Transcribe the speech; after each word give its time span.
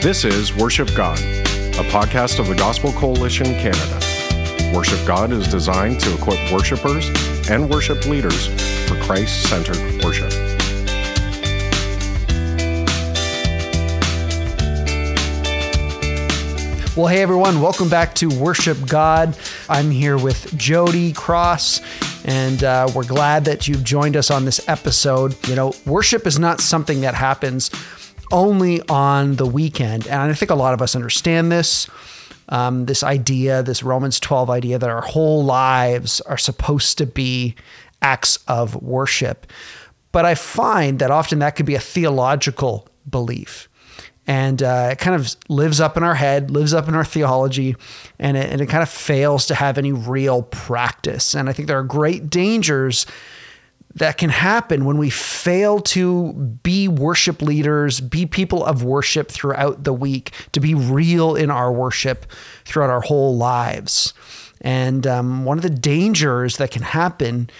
This 0.00 0.24
is 0.24 0.54
Worship 0.54 0.94
God, 0.94 1.18
a 1.18 1.82
podcast 1.90 2.38
of 2.38 2.46
the 2.46 2.54
Gospel 2.54 2.92
Coalition 2.92 3.46
Canada. 3.46 4.72
Worship 4.72 5.04
God 5.04 5.32
is 5.32 5.48
designed 5.48 5.98
to 5.98 6.14
equip 6.14 6.38
worshipers 6.52 7.10
and 7.50 7.68
worship 7.68 8.06
leaders 8.06 8.46
for 8.88 8.94
Christ 9.02 9.48
centered 9.50 9.76
worship. 10.04 10.30
Well, 16.96 17.08
hey 17.08 17.20
everyone, 17.20 17.60
welcome 17.60 17.88
back 17.88 18.14
to 18.16 18.28
Worship 18.28 18.78
God. 18.86 19.36
I'm 19.68 19.90
here 19.90 20.16
with 20.16 20.56
Jody 20.56 21.12
Cross, 21.12 21.80
and 22.24 22.62
uh, 22.62 22.88
we're 22.94 23.04
glad 23.04 23.46
that 23.46 23.66
you've 23.66 23.82
joined 23.82 24.16
us 24.16 24.30
on 24.30 24.44
this 24.44 24.66
episode. 24.68 25.34
You 25.48 25.56
know, 25.56 25.74
worship 25.86 26.24
is 26.24 26.38
not 26.38 26.60
something 26.60 27.00
that 27.00 27.14
happens 27.14 27.72
only 28.30 28.80
on 28.88 29.36
the 29.36 29.46
weekend, 29.46 30.06
and 30.06 30.20
I 30.20 30.32
think 30.34 30.50
a 30.50 30.54
lot 30.54 30.74
of 30.74 30.82
us 30.82 30.94
understand 30.94 31.50
this. 31.52 31.88
Um, 32.50 32.86
this 32.86 33.02
idea, 33.02 33.62
this 33.62 33.82
Romans 33.82 34.18
12 34.18 34.48
idea 34.48 34.78
that 34.78 34.88
our 34.88 35.02
whole 35.02 35.44
lives 35.44 36.22
are 36.22 36.38
supposed 36.38 36.96
to 36.96 37.04
be 37.04 37.54
acts 38.00 38.38
of 38.48 38.74
worship. 38.82 39.46
But 40.12 40.24
I 40.24 40.34
find 40.34 40.98
that 41.00 41.10
often 41.10 41.40
that 41.40 41.56
could 41.56 41.66
be 41.66 41.74
a 41.74 41.80
theological 41.80 42.88
belief 43.06 43.68
and 44.28 44.62
uh, 44.62 44.90
it 44.92 44.98
kind 44.98 45.16
of 45.16 45.34
lives 45.48 45.80
up 45.80 45.96
in 45.96 46.02
our 46.02 46.14
head, 46.14 46.50
lives 46.50 46.74
up 46.74 46.86
in 46.86 46.94
our 46.94 47.04
theology, 47.04 47.74
and 48.18 48.36
it, 48.36 48.52
and 48.52 48.60
it 48.60 48.66
kind 48.66 48.82
of 48.82 48.90
fails 48.90 49.46
to 49.46 49.54
have 49.54 49.78
any 49.78 49.90
real 49.90 50.42
practice. 50.42 51.34
And 51.34 51.48
I 51.48 51.54
think 51.54 51.66
there 51.66 51.78
are 51.78 51.82
great 51.82 52.28
dangers 52.28 53.06
that 53.98 54.16
can 54.16 54.30
happen 54.30 54.84
when 54.84 54.98
we 54.98 55.10
fail 55.10 55.80
to 55.80 56.32
be 56.62 56.88
worship 56.88 57.42
leaders, 57.42 58.00
be 58.00 58.26
people 58.26 58.64
of 58.64 58.82
worship 58.82 59.30
throughout 59.30 59.84
the 59.84 59.92
week, 59.92 60.32
to 60.52 60.60
be 60.60 60.74
real 60.74 61.34
in 61.34 61.50
our 61.50 61.72
worship 61.72 62.26
throughout 62.64 62.90
our 62.90 63.00
whole 63.00 63.36
lives. 63.36 64.14
And 64.60 65.06
um, 65.06 65.44
one 65.44 65.58
of 65.58 65.62
the 65.62 65.70
dangers 65.70 66.56
that 66.56 66.70
can 66.70 66.82
happen 66.82 67.50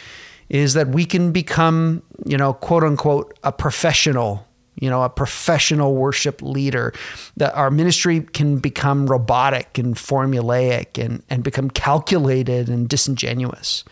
is 0.48 0.75
that 0.75 0.89
we 0.89 1.05
can 1.05 1.33
become, 1.33 2.03
you 2.25 2.36
know, 2.36 2.52
quote 2.52 2.84
unquote, 2.84 3.39
a 3.45 3.52
professional 3.52 4.45
you 4.80 4.89
know, 4.89 5.02
a 5.02 5.11
professional 5.11 5.97
worship 5.97 6.41
leader, 6.41 6.92
that 7.36 7.52
our 7.55 7.69
ministry 7.70 8.20
can 8.20 8.58
become 8.58 9.06
robotic 9.06 9.77
and 9.77 9.97
formulaic 9.97 11.02
and, 11.05 11.23
and 11.28 11.42
become 11.42 11.69
calculated 11.69 12.69
and 12.69 12.89
disingenuous. 12.89 13.83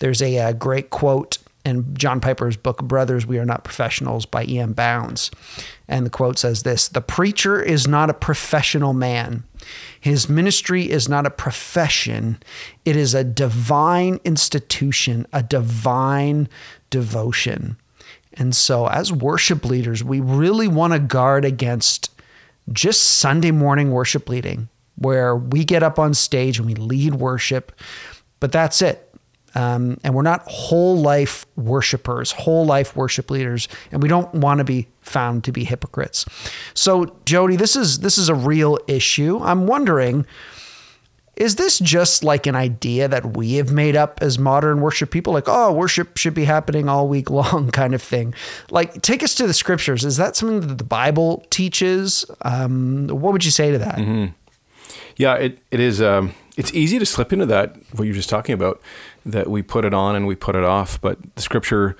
There's 0.00 0.20
a, 0.20 0.38
a 0.38 0.52
great 0.52 0.90
quote 0.90 1.38
in 1.64 1.94
John 1.94 2.20
Piper's 2.20 2.56
book, 2.56 2.82
Brothers, 2.82 3.26
We 3.26 3.38
Are 3.38 3.44
Not 3.44 3.64
Professionals 3.64 4.26
by 4.26 4.44
E.M. 4.44 4.72
Bounds. 4.74 5.30
And 5.88 6.04
the 6.04 6.10
quote 6.10 6.38
says 6.38 6.62
this 6.62 6.88
The 6.88 7.00
preacher 7.00 7.62
is 7.62 7.86
not 7.86 8.10
a 8.10 8.14
professional 8.14 8.92
man. 8.92 9.44
His 9.98 10.28
ministry 10.28 10.90
is 10.90 11.08
not 11.08 11.26
a 11.26 11.30
profession, 11.30 12.42
it 12.84 12.96
is 12.96 13.14
a 13.14 13.24
divine 13.24 14.20
institution, 14.24 15.26
a 15.32 15.42
divine 15.42 16.48
devotion. 16.90 17.76
And 18.34 18.54
so, 18.54 18.88
as 18.88 19.12
worship 19.12 19.64
leaders, 19.64 20.02
we 20.02 20.20
really 20.20 20.68
want 20.68 20.92
to 20.92 20.98
guard 20.98 21.44
against 21.44 22.10
just 22.72 23.02
Sunday 23.02 23.52
morning 23.52 23.90
worship 23.90 24.28
leading, 24.28 24.68
where 24.96 25.36
we 25.36 25.64
get 25.64 25.82
up 25.82 25.98
on 25.98 26.14
stage 26.14 26.58
and 26.58 26.66
we 26.66 26.74
lead 26.74 27.14
worship, 27.14 27.72
but 28.40 28.52
that's 28.52 28.82
it. 28.82 29.13
Um, 29.54 29.98
and 30.02 30.14
we're 30.14 30.22
not 30.22 30.42
whole 30.46 30.96
life 30.96 31.46
worshipers, 31.56 32.32
whole 32.32 32.66
life 32.66 32.96
worship 32.96 33.30
leaders, 33.30 33.68
and 33.92 34.02
we 34.02 34.08
don't 34.08 34.32
want 34.34 34.58
to 34.58 34.64
be 34.64 34.88
found 35.00 35.44
to 35.44 35.52
be 35.52 35.64
hypocrites. 35.64 36.26
So, 36.74 37.16
Jody, 37.24 37.56
this 37.56 37.76
is 37.76 38.00
this 38.00 38.18
is 38.18 38.28
a 38.28 38.34
real 38.34 38.78
issue. 38.88 39.38
I'm 39.42 39.66
wondering 39.66 40.26
is 41.36 41.56
this 41.56 41.78
just 41.78 42.22
like 42.22 42.46
an 42.46 42.54
idea 42.54 43.08
that 43.08 43.36
we 43.36 43.54
have 43.54 43.72
made 43.72 43.96
up 43.96 44.20
as 44.22 44.38
modern 44.38 44.80
worship 44.80 45.10
people? 45.10 45.32
Like, 45.32 45.48
oh, 45.48 45.72
worship 45.72 46.16
should 46.16 46.34
be 46.34 46.44
happening 46.44 46.88
all 46.88 47.08
week 47.08 47.30
long, 47.30 47.70
kind 47.70 47.94
of 47.94 48.02
thing. 48.02 48.34
Like, 48.70 49.02
take 49.02 49.22
us 49.22 49.34
to 49.36 49.46
the 49.46 49.54
scriptures. 49.54 50.04
Is 50.04 50.16
that 50.16 50.36
something 50.36 50.60
that 50.60 50.78
the 50.78 50.84
Bible 50.84 51.44
teaches? 51.50 52.24
Um, 52.42 53.08
what 53.08 53.32
would 53.32 53.44
you 53.44 53.50
say 53.50 53.72
to 53.72 53.78
that? 53.78 53.96
Mm-hmm. 53.96 54.32
Yeah, 55.16 55.34
it, 55.34 55.58
it 55.70 55.80
is. 55.80 56.00
Um, 56.02 56.34
it's 56.56 56.72
easy 56.72 56.98
to 56.98 57.06
slip 57.06 57.32
into 57.32 57.46
that, 57.46 57.76
what 57.92 58.04
you're 58.04 58.14
just 58.14 58.28
talking 58.28 58.52
about, 58.52 58.80
that 59.26 59.48
we 59.48 59.62
put 59.62 59.84
it 59.84 59.94
on 59.94 60.16
and 60.16 60.26
we 60.26 60.34
put 60.34 60.54
it 60.54 60.64
off. 60.64 61.00
But 61.00 61.18
the 61.34 61.42
scripture 61.42 61.96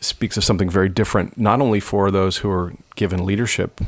speaks 0.00 0.36
of 0.36 0.44
something 0.44 0.70
very 0.70 0.88
different, 0.88 1.38
not 1.38 1.60
only 1.60 1.80
for 1.80 2.10
those 2.10 2.38
who 2.38 2.50
are 2.50 2.72
given 2.96 3.26
leadership 3.26 3.80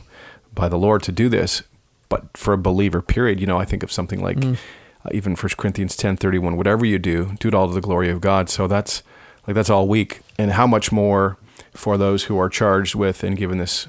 by 0.55 0.69
the 0.69 0.79
Lord 0.79 1.03
to 1.05 1.13
do 1.13 1.29
this, 1.29 1.63
but 2.11 2.37
for 2.37 2.53
a 2.53 2.59
believer 2.59 3.01
period 3.01 3.41
you 3.41 3.47
know 3.47 3.59
i 3.59 3.65
think 3.65 3.83
of 3.83 3.91
something 3.91 4.23
like 4.23 4.37
mm. 4.37 4.59
uh, 5.07 5.09
even 5.13 5.35
1 5.35 5.49
corinthians 5.57 5.97
10 5.97 6.19
31 6.19 6.59
whatever 6.59 6.85
you 6.85 6.99
do 6.99 7.35
do 7.41 7.49
it 7.49 7.55
all 7.55 7.67
to 7.67 7.73
the 7.73 7.81
glory 7.81 8.11
of 8.11 8.21
god 8.21 8.51
so 8.51 8.67
that's 8.67 9.03
like 9.47 9.55
that's 9.55 9.71
all 9.71 9.89
week 9.89 10.21
and 10.39 10.53
how 10.53 10.67
much 10.67 10.93
more 10.93 11.39
for 11.73 11.97
those 11.97 12.25
who 12.25 12.39
are 12.39 12.51
charged 12.51 12.95
with 12.95 13.25
and 13.25 13.39
given 13.39 13.57
this 13.57 13.87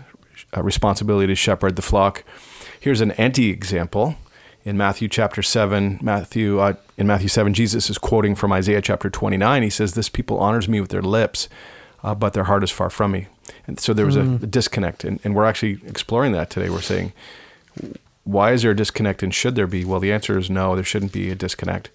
uh, 0.56 0.64
responsibility 0.64 1.28
to 1.28 1.36
shepherd 1.36 1.76
the 1.76 1.82
flock 1.82 2.24
here's 2.80 3.02
an 3.02 3.12
anti-example 3.12 4.16
in 4.64 4.78
matthew 4.78 5.08
chapter 5.08 5.42
7 5.42 6.00
matthew 6.02 6.60
uh, 6.60 6.74
in 6.98 7.08
matthew 7.08 7.28
7 7.28 7.54
jesus 7.54 7.90
is 7.90 7.98
quoting 7.98 8.36
from 8.36 8.52
isaiah 8.52 8.82
chapter 8.82 9.10
29 9.10 9.64
he 9.64 9.70
says 9.70 9.94
this 9.94 10.10
people 10.10 10.40
honors 10.40 10.68
me 10.68 10.80
with 10.80 10.90
their 10.90 11.02
lips 11.02 11.50
uh, 12.04 12.16
but 12.16 12.34
their 12.34 12.46
heart 12.46 12.64
is 12.64 12.72
far 12.72 12.90
from 12.90 13.12
me 13.12 13.28
and 13.68 13.80
so 13.80 13.94
there 13.94 14.06
was 14.06 14.16
mm. 14.16 14.42
a, 14.42 14.44
a, 14.44 14.48
disconnect 14.48 15.04
and, 15.04 15.20
and 15.24 15.36
we're 15.36 15.46
actually 15.46 15.80
exploring 15.86 16.32
that 16.32 16.50
today 16.50 16.70
we're 16.70 16.82
saying 16.82 17.14
why 18.24 18.52
is 18.52 18.62
there 18.62 18.72
a 18.72 18.76
disconnect 18.76 19.24
and 19.24 19.34
should 19.34 19.56
there 19.56 19.68
be? 19.68 19.84
Well, 19.84 20.00
the 20.00 20.12
answer 20.12 20.38
is 20.38 20.50
no, 20.50 20.76
there 20.76 20.84
shouldn't 20.84 21.12
be 21.12 21.30
a 21.30 21.36
disconnect. 21.36 21.90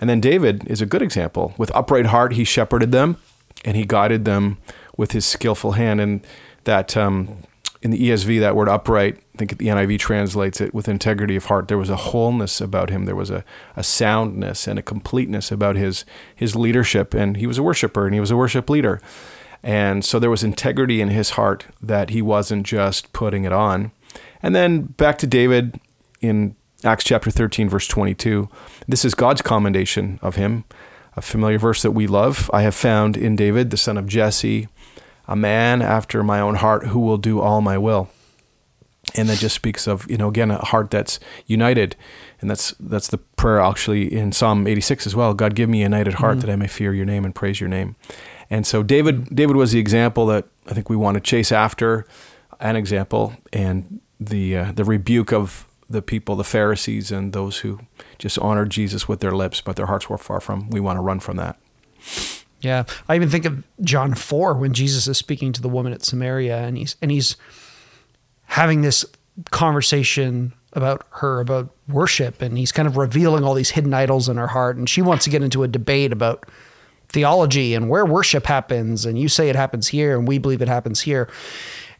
And 0.00 0.08
then 0.08 0.20
David 0.20 0.66
is 0.66 0.80
a 0.80 0.86
good 0.86 1.02
example. 1.02 1.54
With 1.58 1.74
upright 1.74 2.06
heart, 2.06 2.32
he 2.32 2.44
shepherded 2.44 2.92
them 2.92 3.18
and 3.64 3.76
he 3.76 3.84
guided 3.84 4.24
them 4.24 4.58
with 4.96 5.12
his 5.12 5.26
skillful 5.26 5.72
hand. 5.72 6.00
And 6.00 6.26
that 6.64 6.96
um, 6.96 7.38
in 7.82 7.90
the 7.90 8.10
ESV, 8.10 8.40
that 8.40 8.54
word 8.54 8.68
upright, 8.68 9.16
I 9.34 9.38
think 9.38 9.56
the 9.56 9.68
NIV 9.68 9.98
translates 9.98 10.60
it 10.60 10.74
with 10.74 10.86
integrity 10.86 11.34
of 11.34 11.46
heart. 11.46 11.68
There 11.68 11.78
was 11.78 11.88
a 11.88 11.96
wholeness 11.96 12.60
about 12.60 12.90
him. 12.90 13.06
There 13.06 13.16
was 13.16 13.30
a, 13.30 13.42
a 13.74 13.82
soundness 13.82 14.68
and 14.68 14.78
a 14.78 14.82
completeness 14.82 15.50
about 15.50 15.76
his 15.76 16.04
his 16.34 16.54
leadership. 16.54 17.14
And 17.14 17.38
he 17.38 17.46
was 17.46 17.56
a 17.56 17.62
worshiper 17.62 18.04
and 18.04 18.12
he 18.12 18.20
was 18.20 18.30
a 18.30 18.36
worship 18.36 18.68
leader. 18.68 19.00
And 19.62 20.04
so 20.04 20.18
there 20.18 20.30
was 20.30 20.44
integrity 20.44 21.00
in 21.00 21.08
his 21.08 21.30
heart 21.30 21.66
that 21.82 22.10
he 22.10 22.20
wasn't 22.20 22.66
just 22.66 23.12
putting 23.12 23.44
it 23.44 23.52
on. 23.52 23.92
And 24.42 24.54
then 24.54 24.82
back 24.82 25.18
to 25.18 25.26
David 25.26 25.80
in 26.20 26.56
Acts 26.84 27.04
chapter 27.04 27.30
13, 27.30 27.68
verse 27.68 27.86
22. 27.86 28.48
This 28.88 29.04
is 29.04 29.14
God's 29.14 29.42
commendation 29.42 30.18
of 30.22 30.36
him, 30.36 30.64
a 31.14 31.20
familiar 31.22 31.58
verse 31.58 31.82
that 31.82 31.90
we 31.90 32.06
love. 32.06 32.50
I 32.54 32.62
have 32.62 32.74
found 32.74 33.16
in 33.16 33.36
David, 33.36 33.70
the 33.70 33.76
son 33.76 33.98
of 33.98 34.06
Jesse, 34.06 34.68
a 35.30 35.36
man 35.36 35.80
after 35.80 36.22
my 36.24 36.40
own 36.40 36.56
heart 36.56 36.88
who 36.88 36.98
will 36.98 37.16
do 37.16 37.40
all 37.40 37.60
my 37.60 37.78
will. 37.78 38.10
And 39.14 39.28
that 39.28 39.38
just 39.38 39.54
speaks 39.54 39.86
of, 39.86 40.08
you 40.10 40.18
know, 40.18 40.28
again, 40.28 40.50
a 40.50 40.58
heart 40.58 40.90
that's 40.90 41.18
united. 41.46 41.96
And 42.40 42.50
that's 42.50 42.74
that's 42.80 43.08
the 43.08 43.18
prayer 43.18 43.60
actually 43.60 44.12
in 44.12 44.32
Psalm 44.32 44.66
86 44.66 45.06
as 45.06 45.16
well. 45.16 45.32
God, 45.32 45.54
give 45.54 45.70
me 45.70 45.80
a 45.80 45.84
united 45.84 46.14
heart 46.14 46.38
mm-hmm. 46.38 46.46
that 46.46 46.52
I 46.52 46.56
may 46.56 46.66
fear 46.66 46.92
your 46.92 47.06
name 47.06 47.24
and 47.24 47.34
praise 47.34 47.60
your 47.60 47.68
name. 47.68 47.96
And 48.50 48.66
so 48.66 48.82
David 48.82 49.34
David 49.34 49.56
was 49.56 49.72
the 49.72 49.78
example 49.78 50.26
that 50.26 50.46
I 50.66 50.74
think 50.74 50.90
we 50.90 50.96
want 50.96 51.14
to 51.14 51.20
chase 51.20 51.52
after, 51.52 52.04
an 52.58 52.76
example. 52.76 53.34
And 53.52 54.00
the 54.18 54.56
uh, 54.56 54.72
the 54.72 54.84
rebuke 54.84 55.32
of 55.32 55.66
the 55.88 56.02
people, 56.02 56.36
the 56.36 56.44
Pharisees, 56.44 57.10
and 57.10 57.32
those 57.32 57.58
who 57.58 57.80
just 58.18 58.38
honored 58.38 58.70
Jesus 58.70 59.08
with 59.08 59.20
their 59.20 59.32
lips, 59.32 59.60
but 59.60 59.76
their 59.76 59.86
hearts 59.86 60.08
were 60.08 60.18
far 60.18 60.40
from. 60.40 60.70
We 60.70 60.80
want 60.80 60.98
to 60.98 61.02
run 61.02 61.20
from 61.20 61.36
that. 61.36 61.58
Yeah, 62.60 62.84
I 63.08 63.16
even 63.16 63.30
think 63.30 63.44
of 63.46 63.62
John 63.80 64.14
four 64.14 64.54
when 64.54 64.72
Jesus 64.72 65.06
is 65.06 65.16
speaking 65.16 65.52
to 65.52 65.62
the 65.62 65.68
woman 65.68 65.92
at 65.92 66.04
Samaria, 66.04 66.58
and 66.58 66.76
he's 66.76 66.96
and 67.00 67.10
he's 67.10 67.36
having 68.44 68.82
this 68.82 69.04
conversation 69.50 70.52
about 70.74 71.06
her 71.10 71.40
about 71.40 71.74
worship, 71.88 72.42
and 72.42 72.58
he's 72.58 72.72
kind 72.72 72.86
of 72.86 72.96
revealing 72.96 73.44
all 73.44 73.54
these 73.54 73.70
hidden 73.70 73.94
idols 73.94 74.28
in 74.28 74.36
her 74.36 74.48
heart, 74.48 74.76
and 74.76 74.88
she 74.88 75.02
wants 75.02 75.24
to 75.24 75.30
get 75.30 75.42
into 75.42 75.62
a 75.62 75.68
debate 75.68 76.12
about 76.12 76.46
theology 77.08 77.74
and 77.74 77.88
where 77.88 78.04
worship 78.04 78.46
happens, 78.46 79.06
and 79.06 79.18
you 79.18 79.28
say 79.28 79.48
it 79.48 79.56
happens 79.56 79.88
here, 79.88 80.16
and 80.18 80.28
we 80.28 80.38
believe 80.38 80.62
it 80.62 80.68
happens 80.68 81.00
here. 81.00 81.28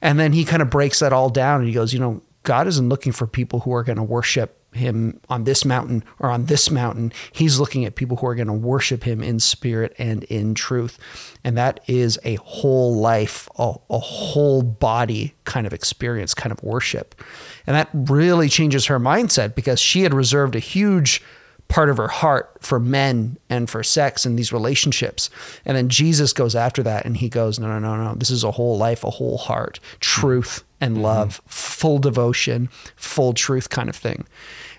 And 0.03 0.19
then 0.19 0.33
he 0.33 0.45
kind 0.45 0.63
of 0.63 0.71
breaks 0.71 1.01
that 1.01 1.13
all 1.13 1.29
down 1.29 1.61
and 1.61 1.69
he 1.69 1.75
goes, 1.75 1.93
you 1.93 2.01
know, 2.01 2.23
God 2.43 2.67
isn't 2.67 2.89
looking 2.89 3.13
for 3.13 3.27
people 3.27 3.61
who 3.61 3.75
are 3.75 3.83
going 3.83 3.97
to 3.97 4.03
worship 4.03 4.60
him 4.73 5.21
on 5.29 5.45
this 5.45 5.65
mountain 5.65 6.05
or 6.19 6.31
on 6.31 6.47
this 6.47 6.71
mountain. 6.71 7.13
He's 7.33 7.59
looking 7.59 7.85
at 7.85 7.97
people 7.97 8.17
who 8.17 8.27
are 8.27 8.35
going 8.35 8.47
to 8.47 8.53
worship 8.53 9.03
him 9.03 9.23
in 9.23 9.41
spirit 9.41 9.95
and 9.99 10.25
in 10.25 10.55
truth. 10.55 10.99
And 11.45 11.57
that 11.57 11.81
is 11.87 12.19
a 12.25 12.37
whole 12.37 12.97
life, 12.97 13.49
a, 13.59 13.75
a, 13.89 13.99
whole 13.99 14.63
body 14.63 15.35
kind 15.45 15.67
of 15.67 15.73
experience, 15.73 16.35
kind 16.35 16.53
of 16.53 16.63
worship. 16.63 17.21
And 17.67 17.77
that 17.77 17.89
really 17.93 18.49
changes 18.49 18.87
her 18.87 19.01
mindset 19.01 19.55
because 19.55 19.81
she 19.81 20.03
had 20.03 20.15
reserved 20.15 20.55
a 20.55 20.61
huge 20.61 21.23
part 21.69 21.89
of 21.89 21.97
her 21.97 22.09
heart 22.09 22.59
for 22.61 22.81
men 22.81 23.39
and 23.49 23.71
for 23.71 23.83
sex 23.83 24.27
and 24.27 24.39
these 24.39 24.53
relationships. 24.53 25.31
And 25.65 25.77
then 25.77 25.89
Jesus 25.89 26.33
goes 26.33 26.55
after 26.55 26.83
that 26.83 27.07
and 27.07 27.17
he 27.17 27.29
goes, 27.29 27.59
no, 27.59 27.69
no, 27.69 27.79
no, 27.79 28.05
no. 28.05 28.15
This 28.15 28.31
is 28.31 28.45
a 28.45 28.51
whole 28.51 28.77
life, 28.77 29.05
a 29.05 29.11
whole 29.11 29.39
heart, 29.39 29.81
truth 30.01 30.65
and 30.81 30.95
mm-hmm. 30.95 31.05
love, 31.05 31.41
full 31.47 31.99
devotion, 31.99 32.69
full 32.97 33.33
truth 33.33 33.71
kind 33.71 33.89
of 33.89 33.97
thing. 33.97 34.27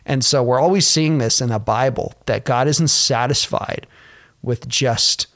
And 0.05 0.25
so 0.25 0.41
we're 0.43 0.59
always 0.59 0.87
seeing 0.87 1.19
this 1.19 1.41
in 1.41 1.49
the 1.49 1.59
Bible 1.59 2.13
that 2.25 2.43
God 2.43 2.67
isn't 2.67 2.87
satisfied 2.87 3.85
with 4.41 4.67
just 4.67 5.27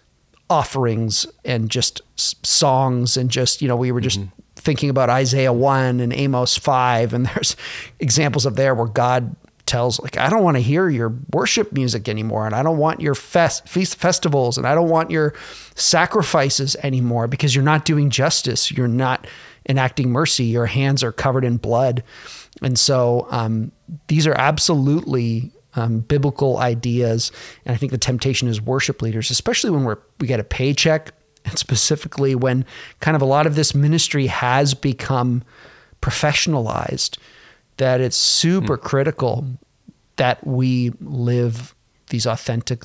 offerings 0.50 1.26
and 1.44 1.70
just 1.70 2.02
songs 2.46 3.18
and 3.18 3.30
just, 3.30 3.62
you 3.62 3.68
know, 3.68 3.76
we 3.76 3.92
were 3.92 4.02
just 4.02 4.20
mm-hmm. 4.20 4.30
thinking 4.56 4.90
about 4.90 5.10
Isaiah 5.10 5.54
1 5.54 6.00
and 6.00 6.14
Amos 6.14 6.58
5 6.58 7.14
and 7.14 7.26
there's 7.36 7.56
examples 8.00 8.46
of 8.46 8.56
there 8.56 8.74
where 8.76 8.88
God 8.88 9.36
tells 9.66 10.00
like 10.00 10.16
I 10.18 10.30
don't 10.30 10.44
want 10.44 10.58
to 10.58 10.62
hear 10.62 10.90
your 10.90 11.16
worship 11.34 11.74
music 11.74 12.08
anymore 12.08 12.46
and 12.46 12.54
I 12.54 12.62
don't 12.62 12.78
want 12.78 13.02
your 13.02 13.16
fest 13.16 13.68
feast 13.68 13.96
festivals 13.98 14.60
and 14.60 14.68
I 14.68 14.76
don't 14.76 14.90
want 14.90 15.10
your 15.10 15.34
sacrifices 15.74 16.76
anymore 16.84 17.28
because 17.28 17.56
you're 17.56 17.64
not 17.64 17.84
doing 17.84 18.12
justice. 18.12 18.72
You're 18.72 18.88
not 18.88 19.26
enacting 19.68 20.12
mercy 20.12 20.46
your 20.46 20.66
hands 20.66 21.04
are 21.04 21.12
covered 21.12 21.44
in 21.44 21.58
blood. 21.58 22.04
And 22.62 22.78
so 22.78 23.28
um, 23.32 23.72
these 24.08 24.28
are 24.28 24.36
absolutely 24.36 25.52
um, 25.76 26.00
biblical 26.00 26.58
ideas. 26.58 27.32
And 27.66 27.74
I 27.74 27.78
think 27.78 27.92
the 27.92 27.98
temptation 27.98 28.48
is 28.48 28.62
worship 28.62 29.02
leaders 29.02 29.32
especially 29.32 29.72
when 29.72 29.84
we're 29.84 29.98
we 30.20 30.28
get 30.28 30.40
a 30.40 30.44
paycheck 30.44 31.12
and 31.46 31.60
specifically 31.60 32.36
when 32.36 32.66
kind 33.02 33.16
of 33.16 33.22
a 33.22 33.26
lot 33.26 33.46
of 33.46 33.56
this 33.56 33.76
ministry 33.76 34.28
has 34.28 34.74
become 34.74 35.44
professionalized 36.02 37.18
that 37.78 38.02
it's 38.02 38.18
super 38.18 38.78
critical 38.78 39.46
that 40.16 40.46
we 40.46 40.92
live 41.02 41.76
these 42.10 42.26
authentic 42.26 42.84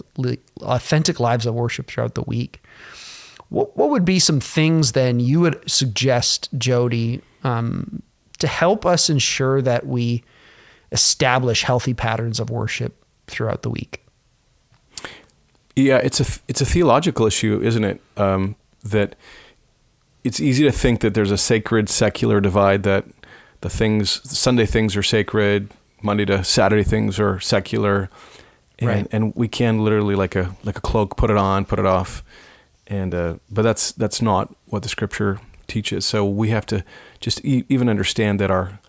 authentic 0.62 1.20
lives 1.20 1.46
of 1.46 1.54
worship 1.54 1.86
throughout 1.86 2.14
the 2.14 2.22
week. 2.22 2.62
What 3.50 3.76
what 3.76 3.90
would 3.90 4.04
be 4.04 4.18
some 4.18 4.40
things 4.40 4.92
then 4.92 5.20
you 5.20 5.40
would 5.40 5.70
suggest, 5.70 6.48
Jody, 6.58 7.20
um, 7.44 8.02
to 8.38 8.46
help 8.46 8.86
us 8.86 9.10
ensure 9.10 9.60
that 9.62 9.86
we 9.86 10.24
establish 10.92 11.62
healthy 11.62 11.94
patterns 11.94 12.40
of 12.40 12.50
worship 12.50 13.04
throughout 13.26 13.62
the 13.62 13.70
week? 13.70 14.04
Yeah, 15.76 15.98
it's 15.98 16.20
a 16.20 16.40
it's 16.48 16.60
a 16.60 16.66
theological 16.66 17.26
issue, 17.26 17.60
isn't 17.62 17.84
it? 17.84 18.00
Um, 18.16 18.56
that 18.84 19.16
it's 20.24 20.40
easy 20.40 20.64
to 20.64 20.72
think 20.72 21.00
that 21.00 21.14
there's 21.14 21.30
a 21.30 21.38
sacred 21.38 21.88
secular 21.88 22.40
divide 22.40 22.82
that 22.82 23.04
the 23.62 23.70
things 23.70 24.20
Sunday 24.38 24.66
things 24.66 24.96
are 24.96 25.02
sacred, 25.02 25.70
Monday 26.02 26.24
to 26.26 26.44
Saturday 26.44 26.82
things 26.84 27.18
are 27.18 27.40
secular, 27.40 28.10
and, 28.78 28.88
Right. 28.88 29.06
and 29.12 29.34
we 29.34 29.48
can 29.48 29.82
literally 29.82 30.14
like 30.14 30.36
a 30.36 30.54
like 30.64 30.78
a 30.78 30.80
cloak 30.80 31.16
put 31.16 31.30
it 31.30 31.36
on, 31.36 31.64
put 31.64 31.78
it 31.78 31.86
off, 31.86 32.22
and 32.90 33.14
uh, 33.14 33.36
but 33.50 33.62
that's 33.62 33.92
that's 33.92 34.20
not 34.20 34.54
what 34.66 34.82
the 34.82 34.88
Scripture 34.90 35.40
teaches. 35.68 36.04
So 36.04 36.26
we 36.26 36.50
have 36.50 36.66
to 36.66 36.84
just 37.20 37.42
e- 37.44 37.64
even 37.68 37.88
understand 37.88 38.40
that 38.40 38.50
our 38.50 38.80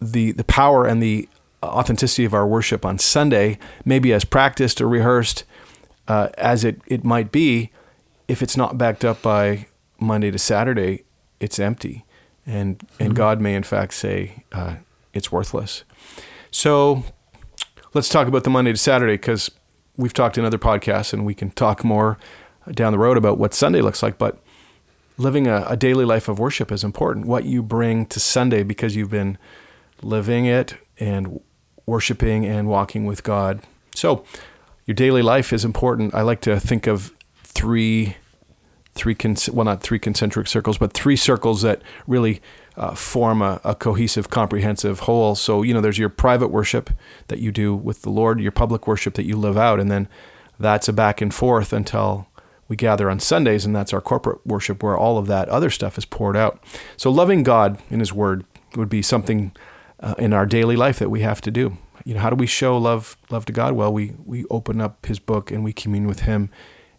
the 0.00 0.32
the 0.32 0.44
power 0.44 0.86
and 0.86 1.02
the 1.02 1.28
authenticity 1.62 2.24
of 2.24 2.34
our 2.34 2.46
worship 2.46 2.84
on 2.84 2.98
Sunday, 2.98 3.58
maybe 3.84 4.12
as 4.12 4.24
practiced 4.24 4.80
or 4.80 4.88
rehearsed 4.88 5.44
uh, 6.06 6.28
as 6.36 6.62
it 6.62 6.80
it 6.86 7.04
might 7.04 7.32
be, 7.32 7.70
if 8.28 8.42
it's 8.42 8.56
not 8.56 8.78
backed 8.78 9.04
up 9.04 9.22
by 9.22 9.66
Monday 9.98 10.30
to 10.30 10.38
Saturday, 10.38 11.04
it's 11.40 11.58
empty, 11.58 12.04
and 12.46 12.86
and 13.00 13.16
God 13.16 13.40
may 13.40 13.54
in 13.54 13.62
fact 13.62 13.94
say 13.94 14.44
uh, 14.52 14.76
it's 15.14 15.32
worthless. 15.32 15.84
So 16.50 17.04
let's 17.94 18.10
talk 18.10 18.28
about 18.28 18.44
the 18.44 18.50
Monday 18.50 18.72
to 18.72 18.78
Saturday 18.78 19.14
because 19.14 19.50
we've 19.96 20.12
talked 20.12 20.36
in 20.36 20.44
other 20.44 20.58
podcasts, 20.58 21.14
and 21.14 21.24
we 21.24 21.34
can 21.34 21.50
talk 21.50 21.82
more 21.82 22.18
down 22.70 22.92
the 22.92 22.98
road 22.98 23.16
about 23.16 23.38
what 23.38 23.54
Sunday 23.54 23.80
looks 23.80 24.02
like, 24.02 24.18
but. 24.18 24.38
Living 25.18 25.46
a, 25.46 25.66
a 25.68 25.76
daily 25.76 26.06
life 26.06 26.26
of 26.26 26.38
worship 26.38 26.72
is 26.72 26.82
important. 26.82 27.26
What 27.26 27.44
you 27.44 27.62
bring 27.62 28.06
to 28.06 28.18
Sunday 28.18 28.62
because 28.62 28.96
you've 28.96 29.10
been 29.10 29.36
living 30.00 30.46
it 30.46 30.74
and 30.98 31.38
worshiping 31.86 32.46
and 32.46 32.68
walking 32.68 33.06
with 33.06 33.22
God. 33.22 33.60
So, 33.94 34.24
your 34.86 34.94
daily 34.94 35.22
life 35.22 35.52
is 35.52 35.64
important. 35.64 36.14
I 36.14 36.22
like 36.22 36.40
to 36.42 36.58
think 36.58 36.86
of 36.86 37.14
three, 37.44 38.16
three 38.94 39.14
con- 39.14 39.36
well, 39.52 39.64
not 39.64 39.82
three 39.82 39.98
concentric 39.98 40.48
circles, 40.48 40.78
but 40.78 40.92
three 40.92 41.16
circles 41.16 41.62
that 41.62 41.82
really 42.06 42.42
uh, 42.76 42.94
form 42.94 43.42
a, 43.42 43.60
a 43.64 43.74
cohesive, 43.74 44.30
comprehensive 44.30 45.00
whole. 45.00 45.34
So, 45.34 45.62
you 45.62 45.72
know, 45.72 45.80
there's 45.80 45.98
your 45.98 46.08
private 46.08 46.48
worship 46.48 46.90
that 47.28 47.38
you 47.38 47.52
do 47.52 47.74
with 47.76 48.02
the 48.02 48.10
Lord, 48.10 48.40
your 48.40 48.52
public 48.52 48.86
worship 48.86 49.14
that 49.14 49.24
you 49.24 49.36
live 49.36 49.56
out, 49.56 49.78
and 49.78 49.90
then 49.90 50.08
that's 50.58 50.88
a 50.88 50.92
back 50.92 51.20
and 51.20 51.32
forth 51.32 51.72
until 51.72 52.26
we 52.72 52.76
gather 52.76 53.10
on 53.10 53.20
Sundays, 53.20 53.66
and 53.66 53.76
that's 53.76 53.92
our 53.92 54.00
corporate 54.00 54.46
worship 54.46 54.82
where 54.82 54.96
all 54.96 55.18
of 55.18 55.26
that 55.26 55.46
other 55.50 55.68
stuff 55.68 55.98
is 55.98 56.06
poured 56.06 56.38
out. 56.38 56.58
So, 56.96 57.10
loving 57.10 57.42
God 57.42 57.78
in 57.90 58.00
His 58.00 58.14
Word 58.14 58.46
would 58.76 58.88
be 58.88 59.02
something 59.02 59.52
uh, 60.00 60.14
in 60.16 60.32
our 60.32 60.46
daily 60.46 60.74
life 60.74 60.98
that 60.98 61.10
we 61.10 61.20
have 61.20 61.42
to 61.42 61.50
do. 61.50 61.76
You 62.06 62.14
know, 62.14 62.20
how 62.20 62.30
do 62.30 62.36
we 62.36 62.46
show 62.46 62.78
love 62.78 63.18
love 63.28 63.44
to 63.44 63.52
God? 63.52 63.74
Well, 63.74 63.92
we 63.92 64.14
we 64.24 64.46
open 64.46 64.80
up 64.80 65.04
His 65.04 65.18
book 65.18 65.50
and 65.50 65.62
we 65.62 65.74
commune 65.74 66.06
with 66.06 66.20
Him, 66.20 66.48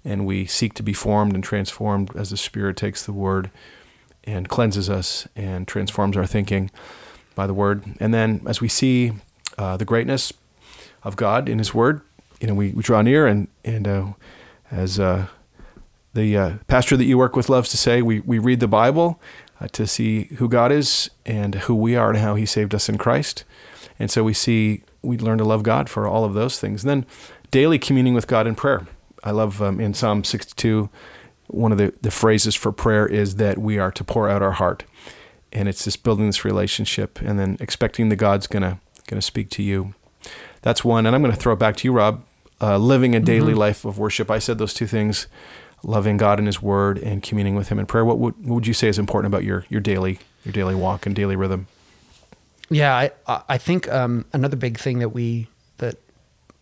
and 0.05 0.27
we 0.27 0.45
seek 0.45 0.75
to 0.75 0.83
be 0.83 0.93
formed 0.93 1.33
and 1.33 1.43
transformed 1.43 2.15
as 2.15 2.29
the 2.29 2.37
Spirit 2.37 2.77
takes 2.77 3.03
the 3.03 3.11
Word 3.11 3.49
and 4.25 4.47
cleanses 4.47 4.91
us 4.91 5.27
and 5.35 5.67
transforms 5.67 6.15
our 6.15 6.27
thinking 6.27 6.69
by 7.33 7.47
the 7.47 7.53
Word. 7.55 7.83
And 7.99 8.13
then, 8.13 8.43
as 8.45 8.61
we 8.61 8.67
see 8.67 9.13
uh, 9.57 9.77
the 9.77 9.85
greatness 9.85 10.31
of 11.01 11.15
God 11.15 11.49
in 11.49 11.57
His 11.57 11.73
Word, 11.73 12.01
you 12.39 12.45
know, 12.45 12.53
we, 12.53 12.73
we 12.73 12.83
draw 12.83 13.01
near 13.01 13.25
and 13.25 13.47
and 13.65 13.87
uh, 13.87 14.05
as 14.69 14.99
uh, 14.99 15.25
the 16.13 16.37
uh, 16.37 16.53
pastor 16.67 16.95
that 16.97 17.05
you 17.05 17.17
work 17.17 17.35
with 17.35 17.49
loves 17.49 17.69
to 17.71 17.77
say, 17.77 18.01
we, 18.01 18.19
we 18.21 18.39
read 18.39 18.59
the 18.59 18.67
Bible 18.67 19.19
uh, 19.59 19.67
to 19.69 19.87
see 19.87 20.25
who 20.37 20.47
God 20.47 20.71
is 20.71 21.09
and 21.25 21.55
who 21.55 21.75
we 21.75 21.95
are 21.95 22.09
and 22.09 22.19
how 22.19 22.35
He 22.35 22.45
saved 22.45 22.75
us 22.75 22.89
in 22.89 22.97
Christ. 22.97 23.43
And 23.99 24.11
so 24.11 24.23
we 24.23 24.33
see, 24.33 24.83
we 25.01 25.17
learn 25.17 25.37
to 25.39 25.43
love 25.43 25.63
God 25.63 25.89
for 25.89 26.07
all 26.07 26.23
of 26.23 26.33
those 26.33 26.59
things. 26.59 26.83
And 26.83 26.89
then 26.89 27.05
daily 27.51 27.79
communing 27.79 28.13
with 28.13 28.27
God 28.27 28.47
in 28.47 28.55
prayer. 28.55 28.87
I 29.23 29.31
love 29.31 29.61
um, 29.61 29.79
in 29.79 29.93
Psalm 29.93 30.23
62, 30.23 30.89
one 31.47 31.71
of 31.71 31.77
the, 31.77 31.93
the 32.01 32.11
phrases 32.11 32.55
for 32.55 32.71
prayer 32.71 33.05
is 33.05 33.35
that 33.35 33.57
we 33.57 33.77
are 33.77 33.91
to 33.91 34.03
pour 34.03 34.29
out 34.29 34.41
our 34.41 34.53
heart. 34.53 34.83
And 35.51 35.69
it's 35.69 35.83
just 35.83 36.03
building 36.03 36.25
this 36.25 36.43
relationship 36.43 37.21
and 37.21 37.39
then 37.39 37.57
expecting 37.59 38.09
that 38.09 38.15
God's 38.17 38.47
going 38.47 38.63
to 38.63 38.79
going 39.07 39.19
to 39.19 39.25
speak 39.25 39.49
to 39.51 39.63
you. 39.63 39.93
That's 40.61 40.83
one. 40.83 41.05
And 41.05 41.15
I'm 41.15 41.21
going 41.21 41.33
to 41.33 41.39
throw 41.39 41.53
it 41.53 41.59
back 41.59 41.75
to 41.77 41.87
you, 41.87 41.91
Rob. 41.91 42.23
Uh, 42.61 42.77
living 42.77 43.13
a 43.13 43.19
daily 43.19 43.53
life 43.53 43.83
of 43.83 43.99
worship. 43.99 44.31
I 44.31 44.39
said 44.39 44.57
those 44.57 44.73
two 44.73 44.87
things 44.87 45.27
loving 45.83 46.17
God 46.17 46.39
and 46.39 46.47
His 46.47 46.61
Word 46.61 46.97
and 46.97 47.21
communing 47.21 47.55
with 47.55 47.69
Him 47.69 47.79
in 47.79 47.85
prayer. 47.85 48.05
What 48.05 48.19
would, 48.19 48.37
what 48.37 48.55
would 48.55 48.67
you 48.67 48.73
say 48.73 48.87
is 48.87 48.97
important 48.97 49.33
about 49.33 49.43
your, 49.43 49.65
your 49.69 49.81
daily 49.81 50.19
your 50.43 50.51
daily 50.51 50.75
walk 50.75 51.05
and 51.05 51.15
daily 51.15 51.35
rhythm? 51.35 51.67
Yeah, 52.69 52.95
I 52.95 53.11
I 53.47 53.57
think 53.57 53.91
um, 53.91 54.25
another 54.33 54.55
big 54.55 54.77
thing 54.77 54.99
that 54.99 55.09
we 55.09 55.47
that 55.77 55.97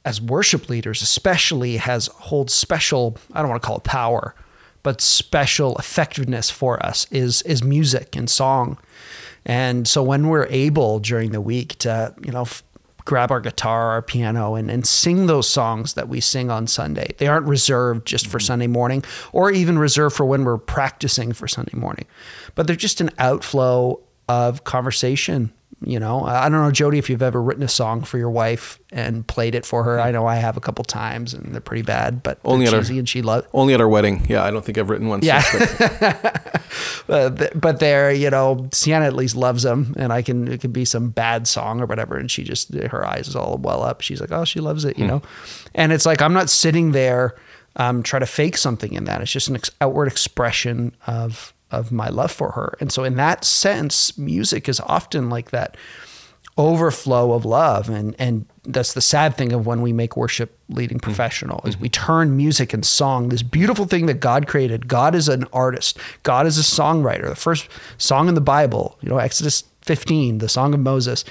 as 0.04 0.22
worship 0.22 0.70
leaders 0.70 1.02
especially 1.02 1.78
has 1.78 2.08
holds 2.08 2.54
special 2.54 3.18
I 3.34 3.42
don't 3.42 3.50
want 3.50 3.62
to 3.62 3.66
call 3.66 3.78
it 3.78 3.84
power, 3.84 4.36
but 4.84 5.02
special 5.02 5.76
effectiveness 5.78 6.50
for 6.50 6.84
us 6.86 7.08
is 7.12 7.42
is 7.44 7.64
music 7.64 8.16
and 8.16 8.30
song. 8.30 8.78
And 9.46 9.88
so 9.88 10.04
when 10.04 10.28
we're 10.28 10.46
able 10.48 11.00
during 11.00 11.32
the 11.32 11.42
week 11.42 11.78
to, 11.80 12.14
you 12.24 12.32
know, 12.32 12.46
grab 13.06 13.32
our 13.32 13.40
guitar, 13.40 13.92
our 13.92 14.02
piano, 14.02 14.56
and, 14.56 14.70
and 14.70 14.86
sing 14.86 15.28
those 15.28 15.50
songs 15.50 15.94
that 15.94 16.08
we 16.08 16.20
sing 16.20 16.50
on 16.50 16.68
Sunday, 16.68 17.14
they 17.18 17.28
aren't 17.28 17.48
reserved 17.48 18.06
just 18.06 18.28
for 18.28 18.38
mm-hmm. 18.38 18.46
Sunday 18.46 18.68
morning 18.68 19.04
or 19.32 19.52
even 19.52 19.78
reserved 19.78 20.16
for 20.16 20.26
when 20.26 20.44
we're 20.44 20.58
practicing 20.58 21.34
for 21.34 21.48
Sunday 21.48 21.78
morning, 21.78 22.06
but 22.56 22.68
they're 22.68 22.76
just 22.76 23.02
an 23.02 23.10
outflow 23.18 24.00
of 24.30 24.64
conversation. 24.64 25.52
You 25.84 26.00
know, 26.00 26.24
I 26.24 26.48
don't 26.48 26.62
know, 26.62 26.70
Jody, 26.72 27.00
if 27.00 27.10
you've 27.10 27.24
ever 27.24 27.42
written 27.42 27.64
a 27.64 27.68
song 27.68 28.04
for 28.04 28.20
your 28.20 28.30
wife 28.30 28.78
and 28.92 29.26
played 29.26 29.56
it 29.56 29.66
for 29.66 29.84
her. 29.84 30.00
I 30.00 30.12
know 30.12 30.28
I 30.28 30.36
have 30.36 30.56
a 30.56 30.60
couple 30.60 30.84
times, 30.84 31.34
and 31.34 31.54
they're 31.54 31.60
pretty 31.62 31.82
bad, 31.82 32.22
but 32.22 32.40
Only 32.46 32.68
at 32.68 32.74
our- 32.76 32.82
and 32.82 33.10
she 33.10 33.24
loves. 33.24 33.48
Only 33.52 33.74
at 33.74 33.82
our 33.82 33.90
wedding. 33.90 34.24
Yeah, 34.30 34.44
I 34.44 34.52
don't 34.52 34.64
think 34.64 34.78
I've 34.78 34.92
written 34.92 35.08
one. 35.08 35.22
Yeah. 35.24 35.42
since, 35.42 35.74
but- 37.08 37.52
but 37.60 37.80
there, 37.80 38.12
you 38.12 38.30
know, 38.30 38.70
Sienna 38.72 39.06
at 39.06 39.16
least 39.16 39.36
loves 39.36 39.64
them, 39.64 39.94
and 39.98 40.14
I 40.14 40.22
can 40.22 40.48
it 40.48 40.62
could 40.62 40.74
be 40.74 40.86
some 40.86 41.10
bad 41.10 41.48
song 41.48 41.82
or 41.82 41.86
whatever, 41.86 42.16
and 42.18 42.30
she 42.30 42.44
just 42.44 42.74
her 42.74 43.06
eyes 43.06 43.28
is 43.28 43.36
all 43.36 43.58
well 43.58 43.82
up. 43.84 44.02
She's 44.02 44.22
like, 44.22 44.32
oh, 44.32 44.46
she 44.46 44.60
loves 44.60 44.86
it, 44.86 44.98
you 45.00 45.08
know, 45.08 45.22
and 45.74 45.92
it's 45.92 46.06
like 46.06 46.22
I'm 46.22 46.34
not 46.34 46.50
sitting 46.50 46.92
there 46.92 47.36
um, 47.76 48.04
trying 48.04 48.22
to 48.22 48.26
fake 48.28 48.58
something 48.58 48.94
in 48.94 49.06
that. 49.06 49.22
It's 49.22 49.32
just 49.32 49.48
an 49.48 49.56
ex- 49.56 49.72
outward 49.82 50.08
expression 50.08 50.96
of 51.08 51.54
of 51.72 51.92
my 51.92 52.10
love 52.10 52.32
for 52.32 52.52
her, 52.52 52.76
and 52.80 52.92
so 52.92 53.04
in 53.04 53.16
that 53.16 53.44
sense, 53.44 54.18
music 54.18 54.68
is 54.70 54.80
often 54.82 55.30
like 55.30 55.52
that 55.52 55.78
overflow 56.58 57.34
of 57.34 57.46
love. 57.46 57.90
And 57.90 58.16
and 58.20 58.46
that's 58.64 58.94
the 58.94 59.02
sad 59.02 59.36
thing 59.36 59.54
of 59.54 59.66
when 59.66 59.82
we 59.82 59.94
make 59.94 60.18
worship 60.18 60.58
leading 60.70 61.00
professional 61.00 61.62
is 61.66 61.78
we 61.78 61.90
turn 61.90 62.38
music 62.38 62.74
and 62.74 62.86
song 62.86 63.30
this 63.30 63.42
beautiful 63.42 63.86
thing 63.86 64.06
that 64.08 64.20
God 64.20 64.48
created. 64.48 64.88
God 64.88 65.16
is 65.16 65.30
an 65.30 65.46
artist. 65.54 65.98
God 66.24 66.46
is 66.46 66.58
a 66.58 66.62
songwriter. 66.62 67.28
The 67.30 67.36
first 67.36 67.68
song 67.98 68.28
in 68.28 68.36
the 68.36 68.42
Bible 68.42 68.98
you 69.02 69.10
know 69.10 69.18
Exodus 69.18 69.64
15 69.82 70.40
the 70.40 70.50
song 70.50 70.74
of 70.74 70.80
Moses 70.80 71.24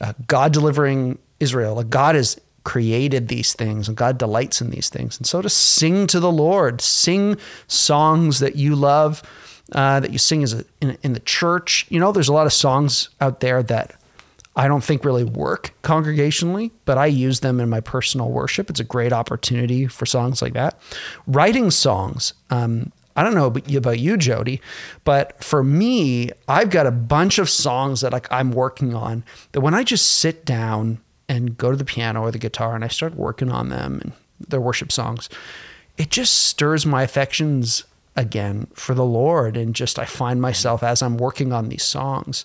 uh, 0.00 0.12
God 0.26 0.52
delivering 0.52 1.18
Israel. 1.40 1.74
Like 1.74 1.90
God 1.90 2.14
has 2.14 2.40
created 2.64 3.28
these 3.28 3.52
things 3.52 3.88
and 3.88 3.96
God 3.96 4.18
delights 4.18 4.60
in 4.60 4.70
these 4.70 4.88
things. 4.88 5.18
And 5.18 5.26
so 5.26 5.42
to 5.42 5.50
sing 5.50 6.06
to 6.08 6.20
the 6.20 6.32
Lord 6.32 6.80
sing 6.80 7.36
songs 7.68 8.38
that 8.40 8.56
you 8.56 8.74
love 8.74 9.22
uh, 9.72 10.00
that 10.00 10.12
you 10.12 10.18
sing 10.18 10.42
as 10.42 10.52
a, 10.54 10.64
in, 10.80 10.96
in 11.02 11.12
the 11.12 11.20
church. 11.20 11.86
You 11.88 12.00
know, 12.00 12.12
there's 12.12 12.28
a 12.28 12.32
lot 12.32 12.46
of 12.46 12.52
songs 12.52 13.08
out 13.20 13.40
there 13.40 13.62
that 13.64 13.94
I 14.56 14.68
don't 14.68 14.82
think 14.82 15.04
really 15.04 15.24
work 15.24 15.74
congregationally, 15.82 16.70
but 16.86 16.96
I 16.96 17.06
use 17.06 17.40
them 17.40 17.60
in 17.60 17.68
my 17.68 17.80
personal 17.80 18.30
worship. 18.30 18.70
It's 18.70 18.80
a 18.80 18.84
great 18.84 19.12
opportunity 19.12 19.86
for 19.86 20.06
songs 20.06 20.40
like 20.40 20.54
that. 20.54 20.80
Writing 21.26 21.70
songs. 21.70 22.32
Um, 22.50 22.92
I 23.16 23.22
don't 23.22 23.34
know 23.34 23.46
about 23.76 23.98
you, 23.98 24.16
Jody, 24.16 24.60
but 25.04 25.42
for 25.42 25.64
me, 25.64 26.30
I've 26.48 26.70
got 26.70 26.86
a 26.86 26.90
bunch 26.90 27.38
of 27.38 27.48
songs 27.48 28.02
that 28.02 28.12
like 28.12 28.30
I'm 28.30 28.50
working 28.50 28.94
on 28.94 29.24
that 29.52 29.62
when 29.62 29.74
I 29.74 29.84
just 29.84 30.06
sit 30.06 30.44
down 30.44 30.98
and 31.28 31.56
go 31.56 31.70
to 31.70 31.76
the 31.76 31.84
piano 31.84 32.22
or 32.22 32.30
the 32.30 32.38
guitar 32.38 32.74
and 32.74 32.84
I 32.84 32.88
start 32.88 33.14
working 33.14 33.50
on 33.50 33.70
them 33.70 34.00
and 34.02 34.12
their 34.38 34.60
worship 34.60 34.92
songs, 34.92 35.30
it 35.96 36.10
just 36.10 36.34
stirs 36.34 36.84
my 36.84 37.02
affections 37.02 37.84
again 38.16 38.66
for 38.74 38.94
the 38.94 39.04
Lord. 39.04 39.56
And 39.56 39.74
just 39.74 39.98
I 39.98 40.04
find 40.04 40.40
myself 40.40 40.82
as 40.82 41.02
I'm 41.02 41.16
working 41.16 41.52
on 41.52 41.68
these 41.68 41.84
songs, 41.84 42.44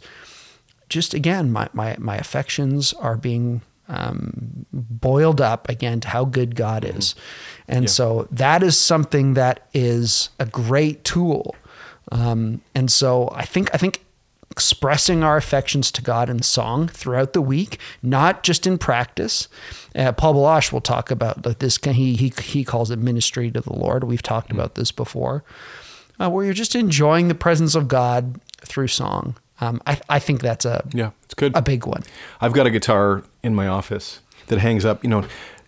just 0.90 1.14
again, 1.14 1.52
my, 1.52 1.70
my, 1.74 1.96
my 2.00 2.18
affections 2.18 2.94
are 2.94 3.18
being 3.18 3.62
um, 3.88 4.66
boiled 4.72 5.42
up 5.42 5.70
again 5.70 6.00
to 6.02 6.08
how 6.08 6.26
good 6.26 6.56
God 6.56 6.86
is. 6.86 7.16
And 7.68 7.86
yeah. 7.86 7.90
so 7.90 8.28
that 8.32 8.64
is 8.64 8.78
something 8.78 9.34
that 9.36 9.68
is 9.74 10.30
a 10.40 10.46
great 10.46 11.04
tool. 11.04 11.56
Um, 12.12 12.62
and 12.76 12.92
so 12.92 13.32
I 13.34 13.46
think, 13.46 13.74
I 13.74 13.78
think 13.78 14.04
expressing 14.52 15.24
our 15.24 15.38
affections 15.38 15.92
to 15.94 16.02
God 16.02 16.30
in 16.30 16.44
song 16.44 16.90
throughout 16.90 17.34
the 17.34 17.42
week, 17.42 17.80
not 18.04 18.44
just 18.44 18.68
in 18.68 18.78
practice. 18.78 19.48
Uh, 19.96 20.12
Paul 20.12 20.34
Baloche 20.34 20.72
will 20.72 20.82
talk 20.82 21.10
about 21.10 21.44
this. 21.60 21.78
He, 21.78 22.16
he, 22.16 22.34
he 22.42 22.64
calls 22.64 22.92
it 22.92 23.00
ministry 23.00 23.50
to 23.50 23.62
the 23.62 23.74
Lord. 23.74 24.04
We've 24.04 24.22
talked 24.22 24.50
mm-hmm. 24.50 24.60
about 24.60 24.76
this 24.76 24.92
before, 24.92 25.44
uh, 26.20 26.30
where 26.30 26.46
you're 26.46 26.54
just 26.54 26.76
enjoying 26.76 27.30
the 27.30 27.36
presence 27.36 27.76
of 27.76 27.88
God 27.88 28.40
through 28.62 28.88
song. 28.88 29.36
Um, 29.62 29.82
I, 29.88 30.02
I 30.10 30.20
think 30.20 30.42
that's 30.42 30.66
a 30.66 30.84
yeah, 30.94 31.12
it's 31.24 31.36
good. 31.36 31.56
A 31.56 31.62
big 31.62 31.86
one. 31.86 32.04
I've 32.42 32.54
got 32.54 32.66
a 32.66 32.72
guitar 32.72 33.24
in 33.44 33.54
my 33.54 33.68
office 33.68 34.20
that 34.48 34.60
hangs 34.60 34.86
up. 34.86 35.04
You 35.04 35.10
know, 35.10 35.26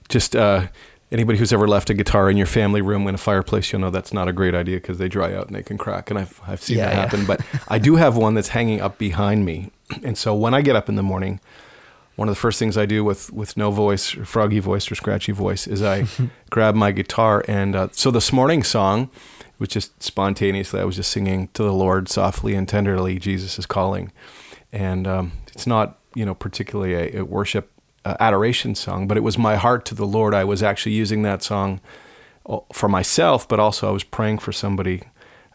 just 0.09 0.35
uh, 0.35 0.67
anybody 1.13 1.37
who's 1.37 1.53
ever 1.53 1.67
left 1.67 1.89
a 1.89 1.93
guitar 1.93 2.29
in 2.29 2.35
your 2.35 2.47
family 2.47 2.81
room 2.81 3.07
in 3.07 3.15
a 3.15 3.19
fireplace, 3.19 3.71
you'll 3.71 3.81
know 3.81 3.91
that's 3.91 4.11
not 4.11 4.27
a 4.27 4.33
great 4.33 4.55
idea 4.55 4.77
because 4.77 4.97
they 4.97 5.07
dry 5.07 5.33
out 5.33 5.47
and 5.47 5.55
they 5.55 5.63
can 5.63 5.77
crack. 5.77 6.09
And 6.09 6.19
I've 6.19 6.41
I've 6.45 6.61
seen 6.61 6.79
yeah, 6.79 6.87
that 6.87 6.95
happen. 6.95 7.21
Yeah. 7.21 7.27
but 7.27 7.41
I 7.67 7.79
do 7.79 7.95
have 7.95 8.17
one 8.17 8.33
that's 8.33 8.49
hanging 8.49 8.81
up 8.81 8.97
behind 8.97 9.45
me, 9.45 9.71
and 10.03 10.17
so 10.17 10.33
when 10.33 10.53
I 10.53 10.61
get 10.61 10.75
up 10.75 10.89
in 10.89 10.95
the 10.95 11.03
morning. 11.03 11.39
One 12.15 12.29
of 12.29 12.35
the 12.35 12.39
first 12.39 12.59
things 12.59 12.77
I 12.77 12.85
do 12.85 13.03
with, 13.03 13.33
with 13.33 13.57
no 13.57 13.71
voice, 13.71 14.15
or 14.15 14.23
froggy 14.23 14.59
voice, 14.59 14.91
or 14.91 14.93
scratchy 14.93 15.31
voice 15.31 15.65
is 15.65 15.81
I 15.81 16.05
grab 16.51 16.75
my 16.75 16.91
guitar. 16.91 17.43
And 17.47 17.75
uh, 17.75 17.87
so 17.91 18.11
this 18.11 18.31
morning 18.31 18.61
song 18.61 19.09
was 19.57 19.69
just 19.69 20.03
spontaneously. 20.03 20.79
I 20.79 20.83
was 20.83 20.95
just 20.95 21.09
singing 21.09 21.47
to 21.53 21.63
the 21.63 21.73
Lord 21.73 22.09
softly 22.09 22.53
and 22.53 22.69
tenderly. 22.69 23.17
Jesus 23.17 23.57
is 23.57 23.65
calling, 23.65 24.11
and 24.71 25.07
um, 25.07 25.31
it's 25.53 25.65
not 25.65 25.97
you 26.13 26.23
know 26.23 26.35
particularly 26.35 26.93
a, 26.93 27.21
a 27.21 27.25
worship 27.25 27.72
uh, 28.05 28.15
adoration 28.19 28.75
song, 28.75 29.07
but 29.07 29.17
it 29.17 29.21
was 29.21 29.37
my 29.37 29.55
heart 29.55 29.85
to 29.85 29.95
the 29.95 30.05
Lord. 30.05 30.33
I 30.33 30.43
was 30.43 30.61
actually 30.61 30.93
using 30.93 31.23
that 31.23 31.43
song 31.43 31.79
uh, 32.45 32.59
for 32.71 32.89
myself, 32.89 33.47
but 33.47 33.59
also 33.59 33.87
I 33.87 33.91
was 33.91 34.03
praying 34.03 34.39
for 34.39 34.51
somebody 34.51 35.03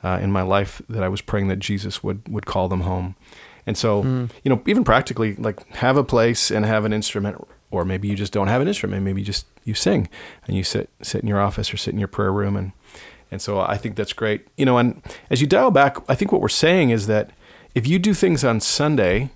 uh, 0.02 0.18
in 0.22 0.30
my 0.30 0.42
life 0.42 0.80
that 0.88 1.02
I 1.02 1.08
was 1.08 1.20
praying 1.20 1.48
that 1.48 1.58
Jesus 1.58 2.02
would 2.02 2.26
would 2.28 2.46
call 2.46 2.68
them 2.68 2.82
home. 2.82 3.16
And 3.66 3.76
so, 3.76 4.02
mm. 4.02 4.30
you 4.44 4.48
know, 4.48 4.62
even 4.66 4.84
practically, 4.84 5.34
like 5.34 5.66
have 5.76 5.96
a 5.96 6.04
place 6.04 6.50
and 6.50 6.64
have 6.64 6.84
an 6.84 6.92
instrument, 6.92 7.36
or 7.70 7.84
maybe 7.84 8.08
you 8.08 8.16
just 8.16 8.32
don't 8.32 8.48
have 8.48 8.62
an 8.62 8.68
instrument. 8.68 9.04
Maybe 9.04 9.20
you 9.20 9.26
just 9.26 9.46
you 9.64 9.74
sing 9.74 10.08
and 10.46 10.56
you 10.56 10.64
sit 10.64 10.88
sit 11.02 11.20
in 11.20 11.28
your 11.28 11.40
office 11.40 11.72
or 11.72 11.76
sit 11.76 11.92
in 11.92 11.98
your 11.98 12.08
prayer 12.08 12.32
room 12.32 12.56
and 12.56 12.72
and 13.30 13.42
so 13.42 13.60
I 13.60 13.76
think 13.76 13.96
that's 13.96 14.14
great. 14.14 14.46
You 14.56 14.64
know, 14.64 14.78
and 14.78 15.02
as 15.30 15.40
you 15.40 15.46
dial 15.46 15.70
back, 15.70 15.98
I 16.08 16.14
think 16.14 16.32
what 16.32 16.40
we're 16.40 16.48
saying 16.48 16.90
is 16.90 17.06
that 17.08 17.30
if 17.74 17.86
you 17.86 17.98
do 17.98 18.14
things 18.14 18.42
on 18.42 18.60
Sunday, 18.60 19.30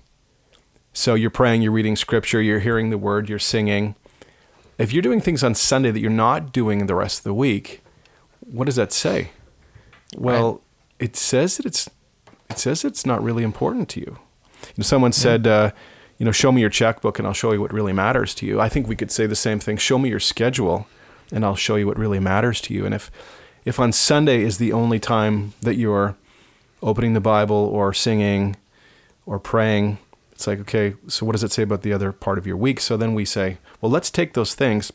so 0.93 1.15
you're 1.15 1.29
praying, 1.29 1.61
you're 1.61 1.71
reading 1.71 1.95
scripture, 1.95 2.41
you're 2.41 2.59
hearing 2.59 2.89
the 2.89 2.97
word, 2.97 3.27
you're 3.27 3.39
singing, 3.39 3.95
if 4.77 4.91
you're 4.91 5.01
doing 5.01 5.21
things 5.21 5.43
on 5.43 5.55
Sunday 5.55 5.91
that 5.91 5.99
you're 5.99 6.09
not 6.09 6.51
doing 6.51 6.85
the 6.85 6.95
rest 6.95 7.19
of 7.19 7.23
the 7.23 7.33
week, 7.33 7.81
what 8.41 8.65
does 8.65 8.75
that 8.75 8.91
say? 8.91 9.31
Well, 10.15 10.53
right. 10.53 10.61
it 10.99 11.15
says 11.15 11.57
that 11.57 11.65
it's 11.65 11.89
it 12.49 12.59
says 12.59 12.83
it's 12.83 13.05
not 13.05 13.23
really 13.23 13.43
important 13.43 13.89
to 13.89 13.99
you. 13.99 14.17
you 14.61 14.73
know, 14.77 14.83
someone 14.83 15.11
said, 15.11 15.47
uh, 15.47 15.71
you 16.17 16.25
know, 16.25 16.31
show 16.31 16.51
me 16.51 16.61
your 16.61 16.69
checkbook 16.69 17.17
and 17.17 17.27
I'll 17.27 17.33
show 17.33 17.51
you 17.51 17.61
what 17.61 17.73
really 17.73 17.93
matters 17.93 18.35
to 18.35 18.45
you. 18.45 18.61
I 18.61 18.69
think 18.69 18.87
we 18.87 18.95
could 18.95 19.11
say 19.11 19.25
the 19.25 19.35
same 19.35 19.59
thing. 19.59 19.77
Show 19.77 19.97
me 19.97 20.09
your 20.09 20.19
schedule 20.19 20.87
and 21.31 21.43
I'll 21.43 21.55
show 21.55 21.75
you 21.75 21.87
what 21.87 21.97
really 21.97 22.19
matters 22.19 22.61
to 22.61 22.73
you. 22.73 22.85
And 22.85 22.93
if 22.93 23.09
if 23.65 23.79
on 23.79 23.91
Sunday 23.91 24.41
is 24.41 24.57
the 24.57 24.73
only 24.73 24.99
time 24.99 25.53
that 25.61 25.75
you're 25.75 26.15
opening 26.81 27.13
the 27.13 27.21
Bible 27.21 27.55
or 27.55 27.93
singing 27.93 28.57
or 29.25 29.39
praying, 29.39 29.97
it's 30.43 30.47
like, 30.47 30.59
okay, 30.59 30.95
so 31.07 31.25
what 31.25 31.31
does 31.31 31.43
it 31.43 31.53
say 31.53 31.63
about 31.63 31.83
the 31.83 31.93
other 31.93 32.11
part 32.11 32.37
of 32.37 32.45
your 32.45 32.57
week? 32.57 32.81
So 32.81 32.97
then 32.97 33.13
we 33.13 33.23
say, 33.23 33.59
well, 33.79 33.89
let's 33.89 34.11
take 34.11 34.33
those 34.33 34.55
things 34.55 34.91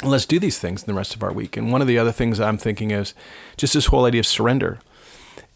and 0.00 0.10
let's 0.10 0.24
do 0.24 0.38
these 0.38 0.58
things 0.58 0.82
in 0.82 0.86
the 0.86 0.96
rest 0.96 1.14
of 1.14 1.22
our 1.22 1.32
week. 1.32 1.58
And 1.58 1.70
one 1.70 1.82
of 1.82 1.86
the 1.86 1.98
other 1.98 2.12
things 2.12 2.40
I'm 2.40 2.56
thinking 2.56 2.90
is 2.90 3.12
just 3.58 3.74
this 3.74 3.86
whole 3.86 4.06
idea 4.06 4.20
of 4.20 4.26
surrender 4.26 4.78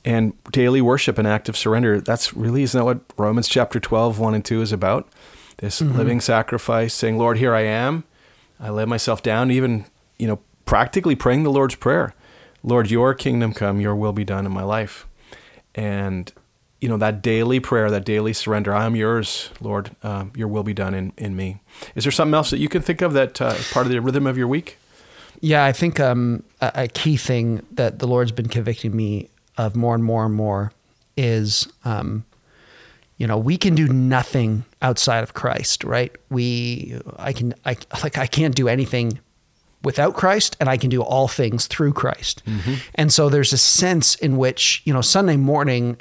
and 0.04 0.34
daily 0.50 0.82
worship 0.82 1.16
and 1.16 1.26
active 1.26 1.56
surrender. 1.56 1.98
That's 1.98 2.34
really, 2.34 2.62
isn't 2.62 2.78
that 2.78 2.84
what 2.84 3.00
Romans 3.16 3.48
chapter 3.48 3.80
12, 3.80 4.18
1 4.18 4.34
and 4.34 4.44
2 4.44 4.60
is 4.60 4.70
about? 4.70 5.08
This 5.56 5.80
mm-hmm. 5.80 5.96
living 5.96 6.20
sacrifice, 6.20 6.92
saying, 6.92 7.16
Lord, 7.16 7.38
here 7.38 7.54
I 7.54 7.62
am. 7.62 8.04
I 8.58 8.68
lay 8.68 8.84
myself 8.84 9.22
down, 9.22 9.50
even, 9.50 9.86
you 10.18 10.26
know, 10.26 10.40
practically 10.66 11.14
praying 11.14 11.44
the 11.44 11.50
Lord's 11.50 11.74
Prayer 11.74 12.14
Lord, 12.62 12.90
your 12.90 13.14
kingdom 13.14 13.54
come, 13.54 13.80
your 13.80 13.96
will 13.96 14.12
be 14.12 14.24
done 14.24 14.44
in 14.44 14.52
my 14.52 14.62
life. 14.62 15.06
And, 15.74 16.30
you 16.80 16.88
know, 16.88 16.96
that 16.96 17.22
daily 17.22 17.60
prayer, 17.60 17.90
that 17.90 18.04
daily 18.04 18.32
surrender, 18.32 18.74
I 18.74 18.86
am 18.86 18.96
yours, 18.96 19.50
Lord, 19.60 19.90
uh, 20.02 20.26
your 20.34 20.48
will 20.48 20.62
be 20.62 20.72
done 20.72 20.94
in, 20.94 21.12
in 21.18 21.36
me. 21.36 21.60
Is 21.94 22.04
there 22.04 22.10
something 22.10 22.34
else 22.34 22.50
that 22.50 22.58
you 22.58 22.68
can 22.68 22.80
think 22.80 23.02
of 23.02 23.12
that 23.12 23.40
uh, 23.40 23.54
part 23.72 23.86
of 23.86 23.92
the 23.92 24.00
rhythm 24.00 24.26
of 24.26 24.38
your 24.38 24.48
week? 24.48 24.78
Yeah, 25.40 25.64
I 25.64 25.72
think 25.72 26.00
um, 26.00 26.42
a, 26.60 26.72
a, 26.74 26.88
key 26.88 27.16
thing 27.16 27.64
that 27.72 27.98
the 27.98 28.06
Lord's 28.06 28.32
been 28.32 28.48
convicting 28.48 28.94
me 28.94 29.28
of 29.56 29.74
more 29.74 29.94
and 29.94 30.04
more 30.04 30.24
and 30.24 30.34
more 30.34 30.72
is, 31.16 31.68
um, 31.84 32.24
you 33.16 33.26
know, 33.26 33.38
we 33.38 33.56
can 33.56 33.74
do 33.74 33.88
nothing 33.88 34.64
outside 34.82 35.22
of 35.22 35.34
Christ, 35.34 35.84
right? 35.84 36.14
We, 36.30 36.98
I 37.18 37.32
can, 37.32 37.54
I 37.64 37.76
like, 38.02 38.18
I 38.18 38.26
can't 38.26 38.54
do 38.54 38.68
anything 38.68 39.18
without 39.82 40.14
Christ 40.14 40.56
and 40.60 40.68
I 40.68 40.76
can 40.76 40.90
do 40.90 41.02
all 41.02 41.28
things 41.28 41.66
through 41.66 41.92
Christ. 41.92 42.42
Mm-hmm. 42.46 42.74
And 42.94 43.12
so 43.12 43.28
there's 43.28 43.52
a 43.52 43.58
sense 43.58 44.14
in 44.16 44.36
which, 44.36 44.82
you 44.84 44.92
know, 44.92 45.00
Sunday 45.00 45.36
morning, 45.36 45.98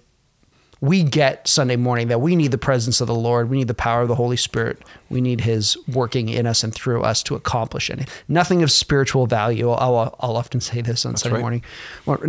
we 0.81 1.03
get 1.03 1.47
Sunday 1.47 1.75
morning 1.75 2.07
that 2.07 2.21
we 2.21 2.35
need 2.35 2.51
the 2.51 2.57
presence 2.57 3.01
of 3.01 3.07
the 3.07 3.15
Lord. 3.15 3.49
We 3.49 3.57
need 3.57 3.67
the 3.67 3.73
power 3.73 4.01
of 4.01 4.07
the 4.07 4.15
Holy 4.15 4.37
Spirit. 4.37 4.81
We 5.09 5.19
need 5.19 5.41
His 5.41 5.77
working 5.87 6.29
in 6.29 6.45
us 6.45 6.63
and 6.63 6.73
through 6.73 7.01
us 7.01 7.21
to 7.23 7.35
accomplish 7.35 7.89
anything. 7.89 8.13
Nothing 8.27 8.63
of 8.63 8.71
spiritual 8.71 9.27
value. 9.27 9.69
I'll, 9.69 10.15
I'll 10.19 10.37
often 10.37 10.61
say 10.61 10.81
this 10.81 11.05
on 11.05 11.13
That's 11.13 11.23
Sunday 11.23 11.35
right. 11.35 11.41
morning. 11.41 11.63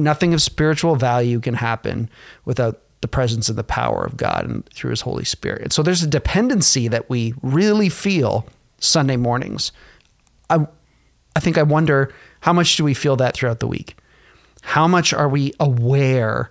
Nothing 0.02 0.35
of 0.35 0.42
spiritual 0.42 0.97
value 0.97 1.40
can 1.40 1.54
happen 1.54 2.11
without 2.45 2.80
the 3.02 3.09
presence 3.09 3.49
and 3.49 3.57
the 3.57 3.64
power 3.64 4.04
of 4.04 4.16
God 4.16 4.45
and 4.47 4.66
through 4.71 4.90
His 4.90 5.02
Holy 5.02 5.25
Spirit. 5.25 5.62
And 5.62 5.73
so 5.73 5.83
there's 5.83 6.02
a 6.02 6.09
dependency 6.09 6.88
that 6.88 7.09
we 7.09 7.35
really 7.42 7.88
feel 7.88 8.47
Sunday 8.78 9.16
mornings. 9.16 9.71
I, 10.49 10.66
I 11.37 11.40
think 11.40 11.57
I 11.57 11.62
wonder 11.62 12.12
how 12.40 12.52
much 12.52 12.76
do 12.76 12.85
we 12.85 12.95
feel 12.95 13.16
that 13.16 13.35
throughout 13.35 13.61
the 13.61 13.66
week? 13.69 13.97
How 14.62 14.88
much 14.88 15.14
are 15.14 15.28
we 15.28 15.52
aware 15.61 16.50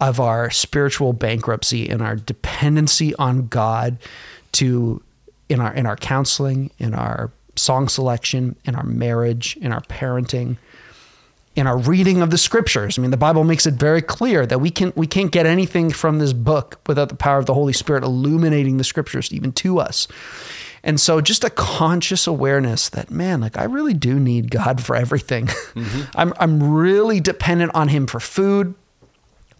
of 0.00 0.20
our 0.20 0.50
spiritual 0.50 1.12
bankruptcy 1.12 1.88
and 1.88 2.02
our 2.02 2.16
dependency 2.16 3.14
on 3.16 3.48
God 3.48 3.98
to 4.52 5.02
in 5.48 5.60
our 5.60 5.72
in 5.74 5.86
our 5.86 5.96
counseling, 5.96 6.70
in 6.78 6.94
our 6.94 7.30
song 7.56 7.88
selection, 7.88 8.56
in 8.64 8.74
our 8.74 8.84
marriage, 8.84 9.56
in 9.60 9.72
our 9.72 9.80
parenting, 9.82 10.56
in 11.54 11.66
our 11.66 11.78
reading 11.78 12.20
of 12.20 12.30
the 12.30 12.38
scriptures. 12.38 12.98
I 12.98 13.02
mean, 13.02 13.10
the 13.10 13.16
Bible 13.16 13.44
makes 13.44 13.66
it 13.66 13.74
very 13.74 14.02
clear 14.02 14.44
that 14.46 14.60
we 14.60 14.70
can 14.70 14.92
we 14.96 15.06
can't 15.06 15.32
get 15.32 15.46
anything 15.46 15.90
from 15.90 16.18
this 16.18 16.32
book 16.32 16.80
without 16.86 17.08
the 17.08 17.16
power 17.16 17.38
of 17.38 17.46
the 17.46 17.54
Holy 17.54 17.72
Spirit 17.72 18.04
illuminating 18.04 18.76
the 18.76 18.84
scriptures 18.84 19.32
even 19.32 19.52
to 19.52 19.78
us. 19.78 20.08
And 20.82 21.00
so 21.00 21.20
just 21.20 21.42
a 21.42 21.50
conscious 21.50 22.28
awareness 22.28 22.90
that, 22.90 23.10
man, 23.10 23.40
like 23.40 23.58
I 23.58 23.64
really 23.64 23.94
do 23.94 24.20
need 24.20 24.52
God 24.52 24.82
for 24.82 24.94
everything. 24.94 25.48
Mm-hmm. 25.76 26.02
I'm, 26.14 26.32
I'm 26.38 26.72
really 26.72 27.20
dependent 27.20 27.74
on 27.74 27.88
Him 27.88 28.06
for 28.06 28.18
food, 28.18 28.74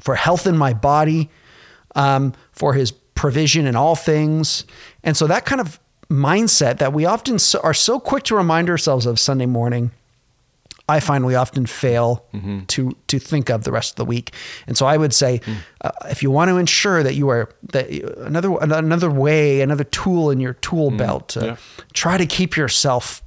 for 0.01 0.15
health 0.15 0.47
in 0.47 0.57
my 0.57 0.73
body, 0.73 1.31
um, 1.95 2.33
for 2.53 2.75
His 2.75 2.93
provision 2.93 3.67
in 3.67 3.77
all 3.77 3.97
things. 3.97 4.65
And 5.03 5.17
so 5.17 5.27
that 5.27 5.45
kind 5.45 5.61
of 5.61 5.81
mindset 6.11 6.79
that 6.79 6.93
we 6.93 7.05
often 7.05 7.39
so, 7.39 7.61
are 7.61 7.75
so 7.75 7.99
quick 7.99 8.25
to 8.25 8.37
remind 8.37 8.71
ourselves 8.71 9.07
of 9.07 9.19
Sunday 9.19 9.47
morning 9.47 9.91
I 10.89 11.01
find 11.01 11.27
we 11.27 11.35
often 11.35 11.67
fail 11.67 12.25
mm-hmm. 12.33 12.65
to 12.67 12.97
to 13.09 13.19
think 13.19 13.51
of 13.51 13.65
the 13.65 13.73
rest 13.73 13.93
of 13.93 13.97
the 13.97 14.05
week. 14.05 14.33
And 14.67 14.77
so 14.77 14.87
I 14.87 14.97
would 14.97 15.13
say, 15.13 15.41
mm. 15.41 15.57
uh, 15.81 15.91
if 16.11 16.23
you 16.23 16.31
want 16.31 16.49
to 16.51 16.59
ensure 16.59 17.03
that 17.03 17.15
you 17.15 17.29
are 17.29 17.51
that 17.73 17.91
another 18.19 18.57
another 18.61 19.11
way, 19.11 19.63
another 19.63 19.85
tool 19.85 20.31
in 20.31 20.39
your 20.39 20.55
tool 20.55 20.93
mm. 20.93 20.99
belt, 20.99 21.37
uh, 21.37 21.45
yeah. 21.45 21.57
try 21.93 22.17
to 22.17 22.27
keep 22.27 22.57
yourself 22.57 23.23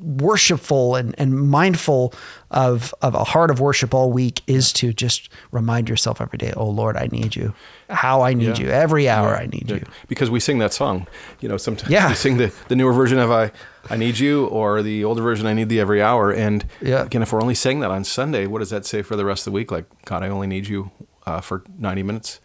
worshipful 0.00 0.94
and, 0.96 1.14
and 1.18 1.48
mindful 1.48 2.12
of 2.50 2.94
of 3.02 3.14
a 3.14 3.24
heart 3.24 3.50
of 3.50 3.60
worship 3.60 3.92
all 3.94 4.10
week 4.10 4.40
is 4.46 4.72
to 4.74 4.92
just 4.92 5.28
remind 5.52 5.88
yourself 5.88 6.20
every 6.20 6.38
day, 6.38 6.52
oh 6.56 6.68
Lord, 6.68 6.96
I 6.96 7.08
need 7.12 7.36
you. 7.36 7.54
How 7.90 8.22
I 8.22 8.34
need 8.34 8.58
Yeah. 8.58 8.64
you. 8.66 8.70
Every 8.70 9.08
hour 9.08 9.30
Yeah, 9.30 9.40
I 9.42 9.46
need 9.46 9.64
yeah. 9.68 9.76
you. 9.76 9.84
Because 10.08 10.30
we 10.30 10.40
sing 10.40 10.58
that 10.58 10.72
song. 10.72 11.06
You 11.40 11.48
know, 11.48 11.56
sometimes 11.56 11.90
Yeah. 11.90 12.08
we 12.08 12.14
sing 12.14 12.36
the, 12.38 12.52
the 12.68 12.76
newer 12.76 12.92
version 12.92 13.18
of 13.18 13.30
I 13.30 13.50
I 13.90 13.96
Need 13.96 14.18
You 14.18 14.46
or 14.46 14.82
the 14.82 15.04
older 15.04 15.22
version 15.22 15.46
I 15.46 15.54
Need 15.54 15.68
Thee 15.70 15.80
Every 15.80 16.02
Hour. 16.02 16.30
And 16.30 16.64
Yeah. 16.80 17.04
again, 17.04 17.22
if 17.22 17.32
we're 17.32 17.40
only 17.40 17.54
saying 17.54 17.80
that 17.80 17.90
on 17.90 18.04
Sunday, 18.04 18.46
what 18.46 18.58
does 18.58 18.70
that 18.70 18.84
say 18.86 19.02
for 19.02 19.16
the 19.16 19.24
rest 19.24 19.46
of 19.46 19.52
the 19.52 19.54
week? 19.54 19.70
Like, 19.72 19.86
God, 20.04 20.22
I 20.22 20.28
only 20.28 20.46
need 20.46 20.66
you 20.68 20.90
uh, 21.26 21.40
for 21.40 21.62
90 21.78 22.02
minutes. 22.02 22.40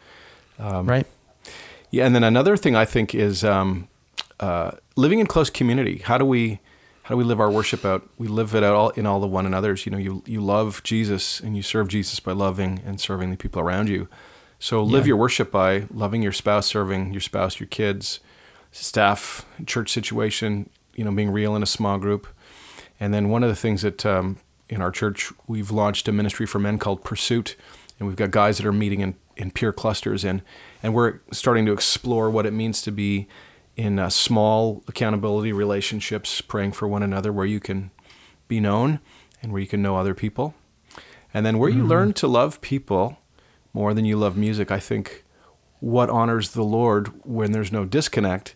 Um, 0.60 0.86
right? 0.88 1.06
Yeah, 1.92 2.06
and 2.06 2.16
then 2.16 2.24
another 2.24 2.56
thing 2.58 2.76
I 2.76 2.86
think 2.86 3.14
is 3.14 3.44
um, 3.44 3.88
uh, 4.40 4.72
living 4.96 5.20
in 5.20 5.28
close 5.28 5.50
community. 5.50 6.02
How 6.06 6.18
do 6.18 6.26
we 6.26 6.60
how 7.04 7.16
do 7.16 7.18
we 7.18 7.24
live 7.24 7.40
our 7.40 7.52
worship 7.52 7.84
out? 7.86 8.08
We 8.18 8.28
live 8.28 8.56
it 8.56 8.64
out 8.64 8.76
all, 8.76 8.90
in 8.92 9.06
all 9.06 9.20
the 9.20 9.28
one 9.28 9.46
another's. 9.46 9.86
You 9.86 9.92
know, 9.92 9.98
you 9.98 10.24
you 10.26 10.42
love 10.42 10.82
Jesus 10.84 11.40
and 11.40 11.56
you 11.56 11.62
serve 11.62 11.88
Jesus 11.90 12.20
by 12.20 12.32
loving 12.32 12.82
and 12.86 13.00
serving 13.00 13.30
the 13.30 13.38
people 13.38 13.62
around 13.62 13.90
you. 13.90 14.08
So 14.60 14.82
live 14.82 15.04
Yeah. 15.06 15.10
your 15.10 15.18
worship 15.18 15.52
by 15.52 15.86
loving 15.94 16.22
your 16.22 16.32
spouse, 16.32 16.68
serving 16.68 17.12
your 17.12 17.22
spouse, 17.22 17.60
your 17.60 17.68
kids, 17.68 18.20
staff, 18.72 19.46
church 19.66 19.92
situation. 19.92 20.70
You 20.96 21.04
know, 21.04 21.12
being 21.12 21.32
real 21.32 21.56
in 21.56 21.64
a 21.64 21.68
small 21.68 21.98
group. 21.98 22.28
And 23.00 23.14
then 23.14 23.30
one 23.30 23.44
of 23.44 23.50
the 23.50 23.56
things 23.56 23.82
that 23.82 24.06
um, 24.06 24.38
in 24.70 24.82
our 24.82 24.92
church 24.92 25.32
we've 25.48 25.72
launched 25.72 26.08
a 26.08 26.12
ministry 26.12 26.46
for 26.46 26.60
men 26.60 26.78
called 26.78 27.04
Pursuit, 27.04 27.56
and 28.00 28.08
we've 28.08 28.16
got 28.16 28.30
guys 28.32 28.58
that 28.58 28.66
are 28.66 28.72
meeting 28.72 29.02
in, 29.02 29.16
in 29.36 29.50
peer 29.52 29.74
clusters, 29.74 30.24
and 30.24 30.42
and 30.84 30.94
we're 30.94 31.20
starting 31.32 31.66
to 31.66 31.74
explore 31.74 32.30
what 32.30 32.46
it 32.46 32.54
means 32.54 32.82
to 32.84 32.92
be 32.92 33.28
in 33.76 33.98
uh, 34.00 34.10
small 34.10 34.84
accountability 34.88 35.52
relationships, 35.52 36.42
praying 36.42 36.72
for 36.74 36.88
one 36.88 37.04
another, 37.04 37.32
where 37.34 37.46
you 37.46 37.60
can 37.60 37.92
be 38.48 38.60
known 38.60 39.00
and 39.42 39.52
where 39.52 39.62
you 39.62 39.68
can 39.68 39.82
know 39.82 39.98
other 39.98 40.14
people, 40.14 40.54
and 41.34 41.46
then 41.46 41.58
where 41.58 41.70
you 41.70 41.84
learn 41.84 42.14
to 42.14 42.28
love 42.28 42.62
people 42.62 43.18
more 43.74 43.94
than 43.94 44.06
you 44.06 44.16
love 44.16 44.38
music. 44.38 44.72
I 44.72 44.80
think 44.80 45.24
what 45.80 46.10
honors 46.10 46.52
the 46.52 46.64
Lord 46.64 47.08
when 47.26 47.52
there's 47.52 47.72
no 47.72 47.84
disconnect 47.86 48.56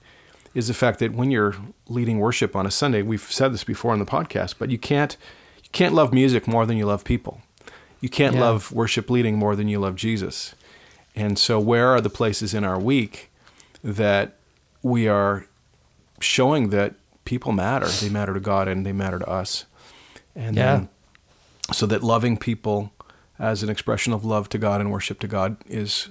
is 0.54 0.68
the 0.68 0.74
fact 0.74 1.00
that 1.00 1.14
when 1.14 1.30
you're 1.32 1.56
leading 1.88 2.20
worship 2.20 2.56
on 2.56 2.66
a 2.66 2.72
Sunday, 2.72 3.02
we've 3.02 3.22
said 3.32 3.54
this 3.54 3.64
before 3.64 3.92
on 3.92 4.00
the 4.00 4.06
podcast, 4.06 4.56
but 4.60 4.70
you 4.70 4.78
can't 4.78 5.18
you 5.64 5.70
can't 5.72 5.94
love 5.94 6.14
music 6.14 6.48
more 6.48 6.66
than 6.66 6.78
you 6.78 6.86
love 6.86 7.04
people. 7.04 7.42
You 8.00 8.08
can't 8.10 8.36
Yeah. 8.36 8.42
love 8.42 8.72
worship 8.72 9.10
leading 9.10 9.38
more 9.38 9.56
than 9.56 9.68
you 9.68 9.80
love 9.80 9.96
Jesus. 9.96 10.56
And 11.16 11.38
so 11.38 11.60
where 11.60 11.88
are 11.90 12.00
the 12.00 12.10
places 12.12 12.54
in 12.54 12.64
our 12.64 12.80
week 12.80 13.30
that 13.84 14.37
we 14.84 15.08
are 15.08 15.48
showing 16.20 16.70
that 16.70 16.96
people 17.26 17.52
matter, 17.52 17.88
they 17.88 18.10
matter 18.10 18.34
to 18.34 18.40
God 18.40 18.68
and 18.68 18.86
they 18.86 18.94
matter 18.94 19.20
to 19.20 19.30
us. 19.30 19.66
And 20.36 20.56
Yeah. 20.56 20.76
then 20.76 20.90
so 21.74 21.86
that 21.86 22.04
loving 22.04 22.38
people 22.38 22.94
as 23.40 23.62
an 23.64 23.70
expression 23.70 24.14
of 24.14 24.24
love 24.24 24.50
to 24.50 24.58
God 24.58 24.80
and 24.82 24.92
worship 24.92 25.20
to 25.20 25.28
God 25.28 25.58
is 25.68 26.10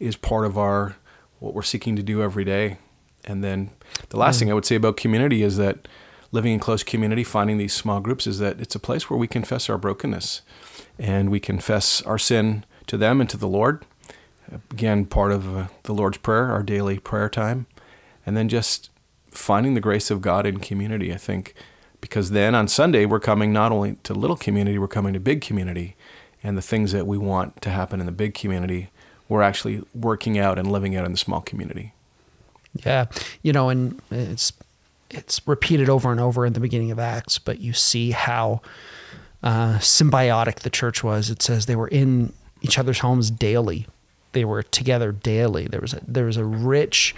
is 0.00 0.16
part 0.16 0.44
of 0.44 0.56
our 0.58 0.96
what 1.40 1.54
we're 1.54 1.62
seeking 1.62 1.96
to 1.96 2.02
do 2.02 2.22
every 2.22 2.44
day. 2.44 2.78
And 3.24 3.42
then 3.44 3.70
the 4.08 4.16
last 4.16 4.38
thing 4.38 4.50
I 4.50 4.54
would 4.54 4.64
say 4.64 4.76
about 4.76 4.96
community 4.96 5.42
is 5.42 5.56
that 5.56 5.86
living 6.32 6.52
in 6.52 6.60
close 6.60 6.82
community, 6.82 7.24
finding 7.24 7.58
these 7.58 7.72
small 7.72 8.00
groups, 8.00 8.26
is 8.26 8.38
that 8.38 8.60
it's 8.60 8.74
a 8.74 8.80
place 8.80 9.08
where 9.08 9.18
we 9.18 9.26
confess 9.26 9.68
our 9.70 9.78
brokenness 9.78 10.42
and 10.98 11.30
we 11.30 11.40
confess 11.40 12.02
our 12.02 12.18
sin 12.18 12.64
to 12.86 12.96
them 12.96 13.20
and 13.20 13.30
to 13.30 13.36
the 13.36 13.48
Lord. 13.48 13.84
Again, 14.72 15.04
part 15.04 15.30
of 15.32 15.56
uh, 15.56 15.66
the 15.84 15.92
Lord's 15.94 16.18
Prayer, 16.18 16.50
our 16.50 16.62
daily 16.62 16.98
prayer 16.98 17.28
time. 17.28 17.66
And 18.28 18.36
then 18.36 18.50
just 18.50 18.90
finding 19.30 19.72
the 19.72 19.80
grace 19.80 20.10
of 20.10 20.20
God 20.20 20.44
in 20.44 20.58
community, 20.58 21.14
I 21.14 21.16
think, 21.16 21.54
because 22.02 22.32
then 22.32 22.54
on 22.54 22.68
Sunday, 22.68 23.06
we're 23.06 23.20
coming 23.20 23.54
not 23.54 23.72
only 23.72 23.96
to 24.02 24.12
little 24.12 24.36
community, 24.36 24.78
we're 24.78 24.86
coming 24.86 25.14
to 25.14 25.18
big 25.18 25.40
community. 25.40 25.96
And 26.42 26.54
the 26.54 26.60
things 26.60 26.92
that 26.92 27.06
we 27.06 27.16
want 27.16 27.62
to 27.62 27.70
happen 27.70 28.00
in 28.00 28.06
the 28.06 28.12
big 28.12 28.34
community, 28.34 28.90
we're 29.30 29.40
actually 29.40 29.82
working 29.94 30.38
out 30.38 30.58
and 30.58 30.70
living 30.70 30.94
out 30.94 31.06
in 31.06 31.12
the 31.12 31.16
small 31.16 31.40
community. 31.40 31.94
Yeah, 32.84 33.06
you 33.40 33.54
know, 33.54 33.70
and 33.70 33.98
it's 34.10 34.52
it's 35.08 35.40
repeated 35.48 35.88
over 35.88 36.12
and 36.12 36.20
over 36.20 36.44
in 36.44 36.52
the 36.52 36.60
beginning 36.60 36.90
of 36.90 36.98
Acts, 36.98 37.38
but 37.38 37.60
you 37.60 37.72
see 37.72 38.10
how 38.10 38.60
uh, 39.42 39.78
symbiotic 39.78 40.56
the 40.56 40.70
church 40.70 41.02
was. 41.02 41.30
It 41.30 41.40
says 41.40 41.64
they 41.64 41.76
were 41.76 41.88
in 41.88 42.34
each 42.60 42.78
other's 42.78 42.98
homes 42.98 43.30
daily. 43.30 43.86
They 44.32 44.44
were 44.44 44.64
together 44.64 45.12
daily. 45.12 45.66
There 45.66 45.80
was 45.80 45.94
a, 45.94 46.02
there 46.06 46.26
was 46.26 46.36
a 46.36 46.44
rich 46.44 47.14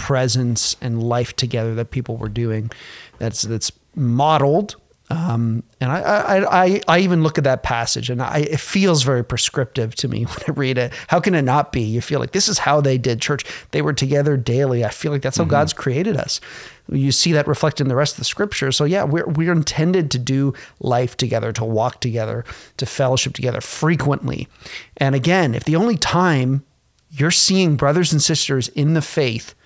presence 0.00 0.76
and 0.80 1.02
life 1.02 1.36
together 1.36 1.74
that 1.74 1.90
people 1.90 2.16
were 2.16 2.30
doing. 2.30 2.70
That's 3.18 3.42
that's 3.42 3.70
modeled. 3.94 4.76
Um, 5.10 5.64
and 5.80 5.90
I, 5.90 6.00
I, 6.00 6.64
I, 6.64 6.80
I 6.86 6.98
even 7.00 7.24
look 7.24 7.36
at 7.36 7.42
that 7.42 7.64
passage 7.64 8.10
and 8.10 8.22
I, 8.22 8.46
it 8.48 8.60
feels 8.60 9.02
very 9.02 9.24
prescriptive 9.24 9.96
to 9.96 10.08
me 10.08 10.22
when 10.24 10.38
I 10.46 10.52
read 10.52 10.78
it. 10.78 10.92
How 11.08 11.18
can 11.18 11.34
it 11.34 11.42
not 11.42 11.72
be? 11.72 11.82
You 11.82 12.00
feel 12.00 12.20
like 12.20 12.30
this 12.30 12.48
is 12.48 12.58
how 12.58 12.80
they 12.80 12.96
did 12.96 13.20
church. 13.20 13.44
They 13.72 13.82
were 13.82 13.92
together 13.92 14.36
daily. 14.36 14.84
I 14.84 14.90
feel 14.90 15.10
like 15.10 15.22
that's 15.22 15.36
how 15.36 15.44
God's 15.44 15.72
created 15.72 16.16
us. 16.16 16.40
You 16.88 17.10
see 17.10 17.32
that 17.32 17.48
reflected 17.48 17.84
in 17.84 17.88
the 17.88 17.96
rest 17.96 18.14
of 18.14 18.18
the 18.20 18.24
scripture. 18.24 18.70
So 18.70 18.84
yeah, 18.84 19.02
we're, 19.02 19.26
we're 19.26 19.52
intended 19.52 20.12
to 20.12 20.18
do 20.18 20.54
life 20.78 21.16
together, 21.16 21.52
to 21.52 21.64
walk 21.64 22.00
together, 22.00 22.44
to 22.76 22.86
fellowship 22.86 23.34
together 23.34 23.60
frequently. 23.60 24.46
And 24.96 25.16
again, 25.16 25.56
if 25.56 25.64
the 25.64 25.76
only 25.76 25.96
time 25.96 26.64
you're 27.10 27.32
seeing 27.32 27.74
brothers 27.74 28.12
and 28.12 28.22
sisters 28.22 28.68
in 28.68 28.94
the 28.94 29.02
faith 29.02 29.56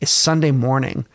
is 0.00 0.10
Sunday 0.10 0.50
morning, 0.50 1.06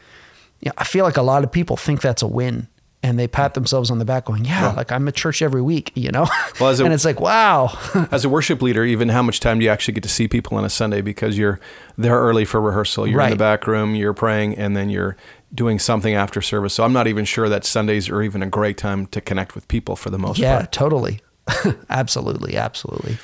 you 0.60 0.70
know, 0.70 0.74
I 0.78 0.84
feel 0.84 1.06
like 1.06 1.18
a 1.18 1.22
lot 1.22 1.44
of 1.44 1.52
people 1.52 1.78
think 1.78 2.02
that's 2.02 2.22
a 2.22 2.28
win 2.28 2.68
and 3.04 3.20
they 3.20 3.28
pat 3.28 3.54
themselves 3.54 3.92
on 3.92 4.00
the 4.00 4.06
back 4.06 4.26
going, 4.26 4.46
yeah, 4.46 4.72
like 4.72 4.92
I'm 4.92 5.06
at 5.10 5.16
church 5.16 5.42
every 5.42 5.62
week, 5.62 5.92
you 5.94 6.10
know? 6.10 6.26
Well, 6.60 6.70
as 6.70 6.80
a- 6.80 6.86
and 6.86 6.94
it's 6.94 7.04
like, 7.04 7.20
wow. 7.20 7.78
As 8.12 8.24
a 8.24 8.30
worship 8.30 8.62
leader, 8.62 8.86
even 8.86 9.10
how 9.10 9.24
much 9.24 9.40
time 9.40 9.58
do 9.58 9.66
you 9.66 9.72
actually 9.72 9.96
get 9.96 10.04
to 10.04 10.10
see 10.10 10.28
people 10.28 10.56
on 10.58 10.64
a 10.64 10.70
Sunday 10.70 11.02
because 11.02 11.36
you're 11.36 11.60
there 11.98 12.18
early 12.18 12.46
for 12.46 12.62
rehearsal, 12.62 13.08
you're 13.08 13.20
in 13.22 13.32
the 13.32 13.36
back 13.36 13.66
room, 13.66 13.96
you're 13.96 14.14
praying, 14.14 14.56
and 14.56 14.78
then 14.78 14.90
you're 14.90 15.18
doing 15.54 15.80
something 15.80 16.14
after 16.14 16.42
service. 16.42 16.76
So 16.76 16.84
I'm 16.84 16.94
not 16.94 17.08
even 17.08 17.26
sure 17.26 17.50
that 17.50 17.66
Sundays 17.66 18.08
are 18.08 18.22
even 18.22 18.44
a 18.44 18.48
great 18.48 18.78
time 18.78 19.08
to 19.08 19.20
connect 19.20 19.56
with 19.56 19.68
people 19.68 19.96
for 19.96 20.12
the 20.12 20.20
most 20.20 20.38
yeah, 20.38 20.58
part. 20.58 20.64
Yeah, 20.64 20.68
totally. 20.68 21.22
absolutely, 21.90 22.56
absolutely. 22.56 23.18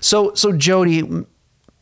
So 0.00 0.32
so 0.34 0.52
Jody, 0.52 1.02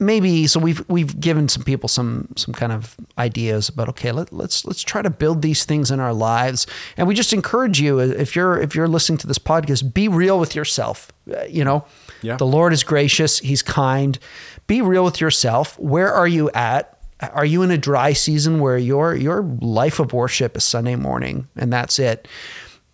maybe 0.01 0.47
so 0.47 0.59
we've 0.61 0.83
we've 0.89 1.19
given 1.21 1.49
some 1.49 1.63
people 1.63 1.89
some 1.89 2.29
some 2.37 2.53
kind 2.53 2.73
of 2.73 2.97
ideas 3.19 3.69
about 3.69 3.89
okay, 3.91 4.13
let, 4.13 4.33
let's 4.33 4.65
let's 4.65 4.83
try 4.83 5.03
to 5.03 5.11
build 5.11 5.43
these 5.43 5.65
things 5.65 5.91
in 5.91 6.01
our 6.01 6.13
lives. 6.13 6.67
And 6.97 7.07
we 7.07 7.15
just 7.15 7.33
encourage 7.33 7.81
you 7.81 8.01
uh, 8.01 8.05
if 8.05 8.35
you're 8.37 8.59
if 8.61 8.75
you're 8.75 8.89
listening 8.89 9.19
to 9.19 9.27
this 9.27 9.39
podcast, 9.39 9.95
be 9.95 10.09
real 10.09 10.39
with 10.39 10.55
yourself. 10.55 11.13
Uh, 11.33 11.45
you 11.45 11.65
know, 11.65 11.85
Yeah. 12.23 12.37
the 12.37 12.47
Lord 12.47 12.73
is 12.73 12.83
gracious, 12.83 13.39
he's 13.39 13.63
kind. 13.63 14.19
Be 14.67 14.81
real 14.83 15.05
with 15.05 15.21
yourself. 15.21 15.79
Where 15.79 16.13
are 16.13 16.29
you 16.29 16.51
at? 16.53 16.91
Are 17.21 17.45
you 17.47 17.63
in 17.63 17.71
a 17.71 17.79
dry 17.79 18.13
season 18.13 18.61
where 18.61 18.77
your 18.77 19.15
your 19.15 19.43
life 19.61 20.01
of 20.01 20.13
worship 20.13 20.57
is 20.57 20.65
Sunday 20.65 20.97
morning 20.97 21.47
and 21.57 21.73
that's 21.73 21.99
it? 21.99 22.27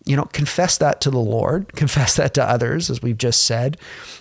you 0.06 0.16
know, 0.16 0.24
confess 0.32 0.78
that 0.78 1.02
to 1.02 1.10
the 1.10 1.18
Lord, 1.18 1.72
confess 1.76 2.16
that 2.16 2.32
to 2.34 2.42
others, 2.42 2.88
as 2.88 3.02
we've 3.02 3.18
just 3.18 3.42
said, 3.44 3.76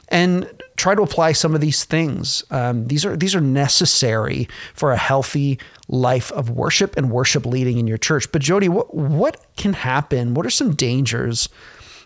and 0.09 0.45
try 0.79 0.95
to 0.95 1.01
apply 1.01 1.33
some 1.33 1.53
of 1.53 1.61
these 1.61 1.83
things. 1.83 2.43
Um, 2.49 2.87
these 2.87 3.05
are 3.05 3.15
these 3.15 3.35
are 3.35 3.41
necessary 3.41 4.47
for 4.73 4.91
a 4.91 4.97
healthy 4.97 5.59
life 5.87 6.31
of 6.31 6.49
worship 6.49 6.97
and 6.97 7.11
worship 7.11 7.45
leading 7.45 7.77
in 7.77 7.85
your 7.85 7.97
church. 7.97 8.31
But 8.31 8.41
Jody, 8.41 8.69
what 8.69 8.93
what 8.95 9.45
can 9.57 9.73
happen? 9.73 10.33
What 10.33 10.45
are 10.45 10.49
some 10.49 10.73
dangers 10.73 11.49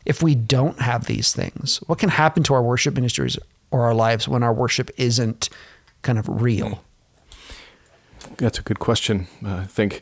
if 0.05 0.21
we 0.21 0.35
don't 0.35 0.79
have 0.79 1.05
these 1.05 1.33
things? 1.33 1.77
What 1.87 1.99
can 1.99 2.09
happen 2.09 2.43
to 2.43 2.53
our 2.53 2.63
worship 2.63 2.95
ministries 2.95 3.37
or 3.71 3.83
our 3.83 3.93
lives 3.93 4.27
when 4.27 4.43
our 4.43 4.53
worship 4.53 4.89
isn't 4.97 5.49
kind 6.01 6.17
of 6.17 6.27
real? 6.27 6.83
That's 8.37 8.59
a 8.59 8.63
good 8.63 8.79
question. 8.79 9.27
Uh, 9.45 9.57
I 9.57 9.65
think 9.65 10.01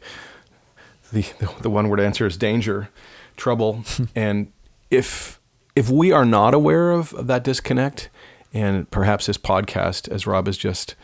the, 1.11 1.21
the 1.39 1.53
the 1.63 1.69
one 1.69 1.89
word 1.89 1.99
answer 1.99 2.25
is 2.25 2.37
danger, 2.37 2.89
trouble, 3.35 3.83
and 4.15 4.51
if 4.89 5.39
if 5.75 5.89
we 5.89 6.11
are 6.11 6.25
not 6.25 6.53
aware 6.53 6.91
of, 6.91 7.13
of 7.13 7.27
that 7.27 7.43
disconnect, 7.43 8.09
and 8.53 8.89
perhaps 8.91 9.25
this 9.25 9.37
podcast, 9.37 10.09
as 10.09 10.27
Rob 10.27 10.47
has 10.47 10.57
just 10.57 10.95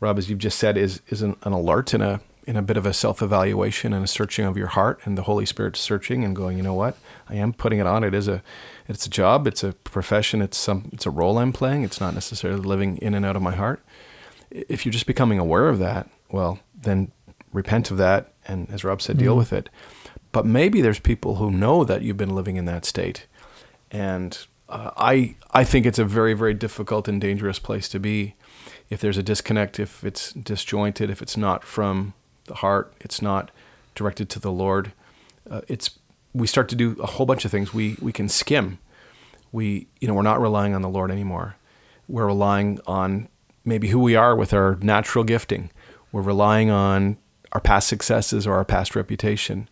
Rob, 0.00 0.16
as 0.16 0.30
you've 0.30 0.38
just 0.38 0.58
said, 0.58 0.76
is 0.76 1.00
is 1.08 1.22
an, 1.22 1.36
an 1.42 1.52
alert 1.52 1.92
and 1.94 2.02
a 2.02 2.20
in 2.46 2.56
a 2.56 2.62
bit 2.62 2.76
of 2.76 2.86
a 2.86 2.92
self 2.92 3.22
evaluation 3.22 3.92
and 3.92 4.04
a 4.04 4.08
searching 4.08 4.46
of 4.46 4.56
your 4.56 4.68
heart, 4.68 5.00
and 5.04 5.16
the 5.16 5.22
Holy 5.22 5.46
Spirit 5.46 5.76
searching 5.76 6.24
and 6.24 6.34
going, 6.34 6.56
you 6.56 6.62
know 6.62 6.74
what, 6.74 6.96
I 7.28 7.36
am 7.36 7.52
putting 7.52 7.78
it 7.78 7.86
on. 7.86 8.02
It 8.04 8.14
is 8.14 8.28
a 8.28 8.42
it's 8.88 9.06
a 9.06 9.10
job, 9.10 9.46
it's 9.46 9.62
a 9.62 9.72
profession, 9.72 10.42
it's 10.42 10.56
some 10.56 10.88
it's 10.92 11.06
a 11.06 11.10
role 11.10 11.38
I'm 11.38 11.52
playing. 11.52 11.82
It's 11.82 12.00
not 12.00 12.14
necessarily 12.14 12.60
living 12.60 12.96
in 12.98 13.14
and 13.14 13.24
out 13.24 13.36
of 13.36 13.42
my 13.42 13.54
heart 13.54 13.82
if 14.50 14.84
you're 14.84 14.92
just 14.92 15.06
becoming 15.06 15.38
aware 15.38 15.68
of 15.68 15.78
that, 15.78 16.08
well, 16.30 16.58
then 16.74 17.12
repent 17.52 17.90
of 17.90 17.98
that, 17.98 18.32
and 18.46 18.68
as 18.70 18.84
Rob 18.84 19.00
said, 19.02 19.18
deal 19.18 19.32
mm-hmm. 19.32 19.38
with 19.38 19.52
it. 19.52 19.68
But 20.32 20.46
maybe 20.46 20.80
there's 20.80 20.98
people 20.98 21.36
who 21.36 21.50
know 21.50 21.84
that 21.84 22.02
you've 22.02 22.16
been 22.16 22.34
living 22.34 22.56
in 22.56 22.64
that 22.66 22.84
state, 22.84 23.26
and 23.90 24.46
uh, 24.70 24.92
I 24.96 25.34
I 25.52 25.64
think 25.64 25.84
it's 25.86 25.98
a 25.98 26.04
very 26.04 26.34
very 26.34 26.54
difficult 26.54 27.08
and 27.08 27.20
dangerous 27.20 27.58
place 27.58 27.88
to 27.90 27.98
be 28.00 28.34
if 28.90 29.00
there's 29.00 29.16
a 29.16 29.22
disconnect, 29.22 29.78
if 29.78 30.04
it's 30.04 30.32
disjointed, 30.32 31.10
if 31.10 31.22
it's 31.22 31.36
not 31.36 31.64
from 31.64 32.12
the 32.46 32.56
heart, 32.56 32.92
it's 33.00 33.22
not 33.22 33.50
directed 33.94 34.28
to 34.30 34.40
the 34.40 34.50
Lord. 34.50 34.92
Uh, 35.48 35.60
it's 35.68 35.98
we 36.34 36.46
start 36.46 36.68
to 36.68 36.76
do 36.76 36.96
a 37.00 37.06
whole 37.06 37.26
bunch 37.26 37.44
of 37.44 37.50
things. 37.50 37.72
We 37.72 37.96
we 38.00 38.12
can 38.12 38.28
skim. 38.28 38.78
We 39.52 39.86
you 40.00 40.08
know 40.08 40.14
we're 40.14 40.22
not 40.22 40.40
relying 40.40 40.74
on 40.74 40.82
the 40.82 40.88
Lord 40.88 41.10
anymore. 41.10 41.56
We're 42.08 42.26
relying 42.26 42.80
on 42.86 43.28
maybe 43.64 43.88
who 43.88 44.00
we 44.00 44.16
are 44.16 44.34
with 44.34 44.52
our 44.52 44.76
natural 44.82 45.24
gifting. 45.24 45.70
We're 46.12 46.22
relying 46.22 46.70
on 46.70 47.18
our 47.52 47.60
past 47.60 47.88
successes 47.88 48.46
or 48.46 48.54
our 48.54 48.64
past 48.64 48.96
reputation, 48.96 49.68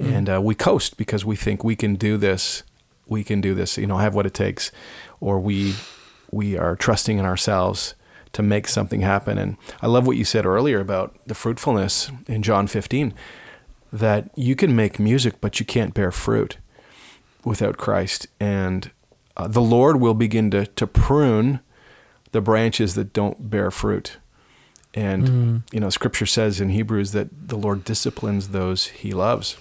mm. 0.00 0.12
and 0.12 0.30
uh, 0.30 0.40
we 0.40 0.54
coast 0.54 0.96
because 0.96 1.24
we 1.24 1.36
think 1.36 1.64
we 1.64 1.74
can 1.74 1.96
do 1.96 2.16
this. 2.16 2.62
We 3.06 3.24
can 3.24 3.40
do 3.40 3.54
this. 3.54 3.76
You 3.78 3.86
know, 3.86 3.96
I 3.96 4.02
have 4.02 4.14
what 4.14 4.26
it 4.26 4.34
takes, 4.34 4.70
or 5.20 5.38
we 5.40 5.74
we 6.30 6.56
are 6.56 6.76
trusting 6.76 7.18
in 7.18 7.24
ourselves 7.24 7.94
to 8.32 8.42
make 8.42 8.68
something 8.68 9.00
happen. 9.00 9.38
And 9.38 9.56
I 9.80 9.86
love 9.86 10.06
what 10.06 10.16
you 10.16 10.24
said 10.24 10.44
earlier 10.44 10.80
about 10.80 11.16
the 11.26 11.34
fruitfulness 11.34 12.10
in 12.26 12.42
John 12.42 12.66
15 12.66 13.14
that 13.92 14.28
you 14.34 14.56
can 14.56 14.74
make 14.74 14.98
music, 14.98 15.40
but 15.40 15.60
you 15.60 15.66
can't 15.66 15.94
bear 15.94 16.10
fruit 16.10 16.58
without 17.44 17.76
Christ. 17.76 18.26
And 18.40 18.90
uh, 19.36 19.46
the 19.46 19.62
Lord 19.62 20.00
will 20.00 20.14
begin 20.14 20.50
to, 20.50 20.66
to 20.66 20.86
prune 20.86 21.60
the 22.32 22.40
branches 22.40 22.96
that 22.96 23.12
don't 23.12 23.48
bear 23.48 23.70
fruit. 23.70 24.18
And, 24.94 25.28
mm. 25.28 25.62
you 25.72 25.78
know, 25.78 25.90
scripture 25.90 26.26
says 26.26 26.60
in 26.60 26.70
Hebrews 26.70 27.12
that 27.12 27.48
the 27.48 27.56
Lord 27.56 27.84
disciplines 27.84 28.48
those 28.48 28.86
he 28.86 29.12
loves. 29.12 29.56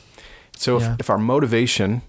So 0.55 0.79
yeah. 0.79 0.93
if, 0.93 1.01
if 1.01 1.09
our 1.11 1.19
motivation 1.19 2.01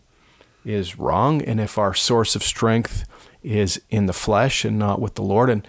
is 0.65 0.99
wrong 0.99 1.43
and 1.43 1.61
if 1.61 1.79
our 1.79 1.95
source 1.95 2.35
of 2.35 2.43
strength 2.43 3.05
is 3.45 3.81
in 3.91 4.07
the 4.07 4.13
flesh 4.13 4.65
and 4.65 4.79
not 4.79 5.01
with 5.01 5.15
the 5.15 5.23
Lord, 5.23 5.51
and 5.51 5.69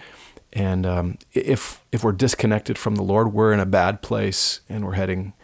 and 0.52 0.86
um, 0.86 1.18
if 1.34 1.84
if 1.92 2.02
we're 2.02 2.12
disconnected 2.12 2.78
from 2.78 2.96
the 2.96 3.02
Lord, 3.02 3.32
we're 3.32 3.52
in 3.52 3.60
a 3.60 3.66
bad 3.66 4.02
place 4.02 4.60
and 4.68 4.84
we're 4.84 4.94
heading 4.94 5.34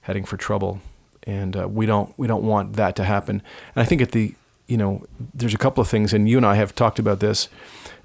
heading 0.00 0.24
for 0.24 0.36
trouble. 0.36 0.80
And 1.24 1.56
uh, 1.56 1.68
we 1.68 1.86
don't 1.86 2.12
we 2.18 2.26
don't 2.26 2.42
want 2.42 2.74
that 2.74 2.96
to 2.96 3.04
happen. 3.04 3.42
And 3.76 3.82
I 3.82 3.84
think 3.84 4.00
at 4.00 4.12
the 4.12 4.34
you 4.66 4.78
know 4.78 5.04
there's 5.34 5.54
a 5.54 5.58
couple 5.58 5.82
of 5.82 5.88
things, 5.88 6.12
and 6.14 6.28
you 6.28 6.38
and 6.38 6.46
I 6.46 6.54
have 6.54 6.74
talked 6.74 6.98
about 6.98 7.20
this 7.20 7.48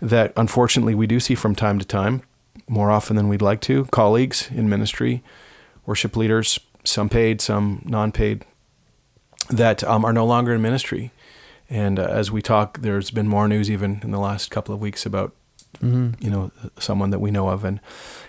that 0.01 0.33
unfortunately 0.35 0.95
we 0.95 1.07
do 1.07 1.19
see 1.19 1.35
from 1.35 1.55
time 1.55 1.79
to 1.79 1.85
time, 1.85 2.21
more 2.67 2.91
often 2.91 3.15
than 3.15 3.29
we'd 3.29 3.41
like 3.41 3.61
to. 3.61 3.85
Colleagues 3.85 4.49
in 4.51 4.69
ministry, 4.69 5.23
worship 5.85 6.15
leaders, 6.15 6.59
some 6.83 7.09
paid, 7.09 7.41
some 7.41 7.81
non-paid, 7.85 8.45
that 9.49 9.83
um, 9.83 10.05
are 10.05 10.13
no 10.13 10.25
longer 10.25 10.53
in 10.53 10.61
ministry. 10.61 11.11
And 11.69 11.99
uh, 11.99 12.03
as 12.03 12.31
we 12.31 12.41
talk, 12.41 12.79
there's 12.79 13.11
been 13.11 13.27
more 13.27 13.47
news 13.47 13.69
even 13.69 13.99
in 14.03 14.11
the 14.11 14.19
last 14.19 14.51
couple 14.51 14.73
of 14.73 14.81
weeks 14.81 15.05
about 15.05 15.33
mm-hmm. 15.77 16.11
you 16.23 16.29
know, 16.29 16.51
someone 16.79 17.09
that 17.11 17.19
we 17.19 17.31
know 17.31 17.49
of. 17.49 17.63
And, 17.63 17.79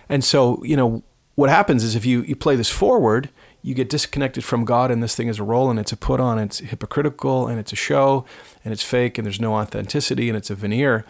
and 0.09 0.25
so, 0.25 0.63
you 0.65 0.77
know, 0.77 1.03
what 1.35 1.51
happens 1.51 1.85
is 1.85 1.95
if 1.95 2.05
you, 2.05 2.23
you 2.23 2.37
play 2.37 2.57
this 2.57 2.71
forward, 2.71 3.31
you 3.63 3.75
get 3.75 3.89
disconnected 3.89 4.45
from 4.45 4.65
God 4.65 4.91
and 4.91 5.03
this 5.03 5.15
thing 5.15 5.29
is 5.29 5.39
a 5.39 5.43
role 5.43 5.71
and 5.71 5.79
it's 5.79 5.93
a 5.93 5.97
put 5.97 6.21
on, 6.21 6.39
it's 6.39 6.59
hypocritical 6.59 7.47
and 7.47 7.59
it's 7.59 7.73
a 7.73 7.77
show 7.77 8.25
and 8.65 8.73
it's 8.73 8.83
fake 8.83 9.19
and 9.19 9.27
there's 9.27 9.41
no 9.41 9.55
authenticity 9.55 10.29
and 10.29 10.37
it's 10.37 10.51
a 10.51 10.55
veneer. 10.55 11.05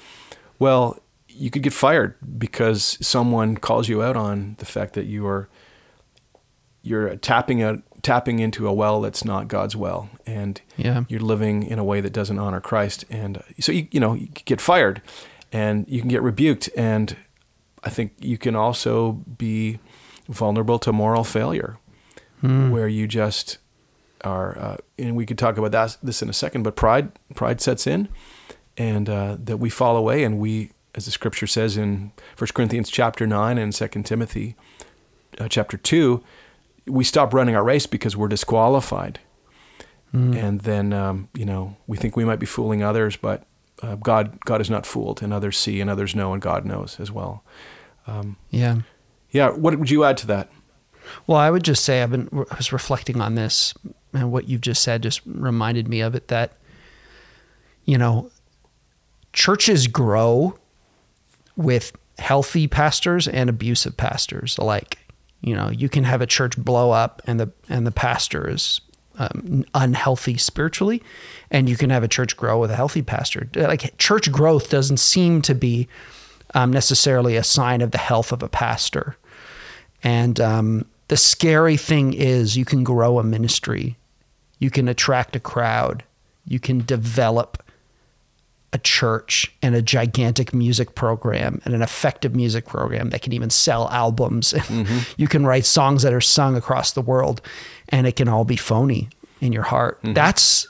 Well, 0.58 0.98
you 1.28 1.50
could 1.50 1.62
get 1.62 1.72
fired 1.72 2.16
because 2.38 2.98
someone 3.00 3.56
calls 3.56 3.88
you 3.88 4.02
out 4.02 4.16
on 4.16 4.56
the 4.58 4.66
fact 4.66 4.94
that 4.94 5.06
you 5.06 5.26
are 5.26 5.48
you're 6.82 7.14
tapping 7.16 7.62
out 7.62 7.82
tapping 8.02 8.38
into 8.38 8.66
a 8.66 8.72
well 8.72 9.00
that's 9.00 9.24
not 9.24 9.48
God's 9.48 9.76
well 9.76 10.08
and 10.26 10.60
yeah. 10.76 11.04
you're 11.08 11.20
living 11.20 11.62
in 11.62 11.78
a 11.78 11.84
way 11.84 12.00
that 12.00 12.12
doesn't 12.12 12.38
honor 12.38 12.60
Christ 12.60 13.04
and 13.10 13.42
so 13.58 13.72
you 13.72 13.88
you 13.90 14.00
know 14.00 14.14
you 14.14 14.28
get 14.44 14.60
fired 14.60 15.02
and 15.52 15.86
you 15.88 16.00
can 16.00 16.08
get 16.08 16.22
rebuked. 16.22 16.70
And 16.76 17.16
I 17.84 17.90
think 17.90 18.12
you 18.20 18.38
can 18.38 18.54
also 18.54 19.12
be 19.12 19.78
vulnerable 20.28 20.78
to 20.80 20.92
moral 20.92 21.24
failure, 21.24 21.78
mm. 22.42 22.70
where 22.70 22.88
you 22.88 23.06
just 23.06 23.58
are. 24.22 24.58
Uh, 24.58 24.76
and 24.98 25.16
we 25.16 25.26
could 25.26 25.38
talk 25.38 25.56
about 25.58 25.72
that 25.72 25.96
this 26.02 26.22
in 26.22 26.28
a 26.28 26.34
second. 26.34 26.62
But 26.62 26.76
pride, 26.76 27.12
pride 27.34 27.60
sets 27.60 27.86
in, 27.86 28.08
and 28.76 29.08
uh, 29.08 29.36
that 29.42 29.56
we 29.56 29.70
fall 29.70 29.96
away, 29.96 30.22
and 30.24 30.38
we, 30.38 30.70
as 30.94 31.06
the 31.06 31.10
Scripture 31.10 31.46
says 31.46 31.76
in 31.76 32.12
1 32.38 32.48
Corinthians 32.54 32.90
chapter 32.90 33.26
nine 33.26 33.58
and 33.58 33.72
2 33.72 33.88
Timothy 34.02 34.56
uh, 35.38 35.48
chapter 35.48 35.76
two, 35.76 36.22
we 36.90 37.05
stop 37.05 37.33
running 37.33 37.57
our 37.57 37.64
race 37.64 37.87
because 37.87 38.16
we're 38.16 38.29
disqualified. 38.29 39.20
Mm. 40.14 40.37
And 40.37 40.61
then, 40.62 40.92
um, 40.92 41.29
you 41.35 41.44
know, 41.44 41.76
we 41.87 41.96
think 41.96 42.16
we 42.16 42.24
might 42.24 42.40
be 42.40 42.46
fooling 42.46 42.83
others, 42.83 43.16
but 43.16 43.46
uh, 43.83 43.96
God 43.96 44.38
God 44.44 44.61
is 44.61 44.68
not 44.68 44.87
fooled, 44.87 45.22
and 45.22 45.33
others 45.33 45.57
see, 45.57 45.81
and 45.81 45.88
others 45.88 46.14
know, 46.14 46.33
and 46.33 46.42
God 46.42 46.64
knows 46.64 46.98
as 47.00 47.11
well. 47.11 47.44
Um, 48.07 48.37
yeah, 48.50 48.76
yeah. 49.31 49.50
What 49.50 49.79
would 49.79 49.90
you 49.90 50.05
add 50.05 50.16
to 50.18 50.26
that? 50.29 50.50
Well, 51.26 51.38
I 51.38 51.50
would 51.50 51.64
just 51.64 51.85
say 51.85 52.03
I've 52.03 52.11
been 52.11 52.29
I 52.50 52.57
was 52.57 52.72
reflecting 52.72 53.20
on 53.20 53.37
this, 53.37 53.72
and 54.12 54.31
what 54.33 54.48
you've 54.48 54.61
just 54.61 54.83
said 54.83 55.03
just 55.03 55.22
reminded 55.24 55.88
me 55.88 56.00
of 56.00 56.14
it. 56.14 56.29
That 56.29 56.53
you 57.85 57.96
know, 57.96 58.31
churches 59.33 59.87
grow 59.87 60.59
with 61.57 61.92
healthy 62.18 62.68
pastors 62.68 63.26
and 63.26 63.48
abusive 63.48 63.96
pastors 63.96 64.59
alike. 64.59 64.98
You 65.40 65.55
know, 65.55 65.70
you 65.70 65.88
can 65.88 66.05
have 66.05 66.20
a 66.20 66.26
church 66.26 66.57
blow 66.57 66.90
up, 66.90 67.22
and 67.26 67.40
the 67.40 67.50
and 67.68 67.87
the 67.87 67.92
pastor 67.92 68.48
is 68.48 68.81
um, 69.18 69.64
unhealthy 69.74 70.37
spiritually, 70.37 71.03
and 71.50 71.68
you 71.68 71.76
can 71.76 71.90
have 71.90 72.03
a 72.03 72.09
church 72.09 72.37
grow 72.37 72.59
with 72.59 72.70
a 72.70 72.76
healthy 72.76 73.03
pastor. 73.03 73.48
Like 73.55 73.96
church 73.98 74.31
growth 74.33 74.70
doesn't 74.70 74.98
seem 74.98 75.42
to 75.42 75.55
be 75.55 75.88
um, 76.55 76.72
necessarily 76.72 77.37
a 77.37 77.44
sign 77.44 77.81
of 77.81 77.90
the 77.90 77.98
health 77.98 78.33
of 78.33 78.42
a 78.42 78.48
pastor. 78.48 79.16
And 80.03 80.40
um, 80.40 80.87
the 81.09 81.16
scary 81.16 81.76
thing 81.76 82.14
is, 82.14 82.57
you 82.57 82.64
can 82.64 82.85
grow 82.85 83.18
a 83.18 83.24
ministry, 83.24 83.96
you 84.59 84.70
can 84.70 84.88
attract 84.88 85.37
a 85.37 85.40
crowd, 85.40 86.03
you 86.46 86.59
can 86.59 86.85
develop 86.85 87.62
a 88.72 88.78
church 88.78 89.52
and 89.62 89.74
a 89.74 89.83
gigantic 89.83 90.54
music 90.54 90.94
program 90.94 91.61
and 91.64 91.74
an 91.74 91.83
effective 91.83 92.37
music 92.37 92.66
program 92.66 93.11
that 93.11 93.22
can 93.22 93.33
even 93.33 93.50
sell 93.50 93.88
albums. 93.90 94.52
Mm-hmm. 94.52 94.98
you 95.16 95.26
can 95.26 95.44
write 95.44 95.64
songs 95.64 96.02
that 96.02 96.12
are 96.12 96.20
sung 96.20 96.56
across 96.56 96.92
the 96.92 97.02
world 97.02 97.40
and 97.88 98.06
it 98.06 98.16
can 98.16 98.28
all 98.28 98.44
be 98.44 98.56
phony 98.56 99.09
in 99.40 99.52
your 99.52 99.64
heart. 99.64 99.98
Mm-hmm. 99.98 100.14
That's 100.14 100.68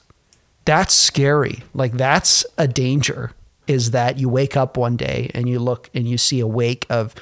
that's 0.65 0.95
scary. 0.95 1.63
Like 1.75 1.93
that's 1.93 2.47
a 2.57 2.67
danger 2.67 3.33
is 3.67 3.91
that 3.91 4.19
you 4.19 4.29
wake 4.29 4.57
up 4.57 4.77
one 4.77 4.97
day 4.97 5.31
and 5.35 5.49
you 5.49 5.59
look 5.59 5.91
and 5.95 6.09
you 6.09 6.17
see 6.17 6.41
a 6.41 6.47
wake 6.47 6.87
of 6.91 7.15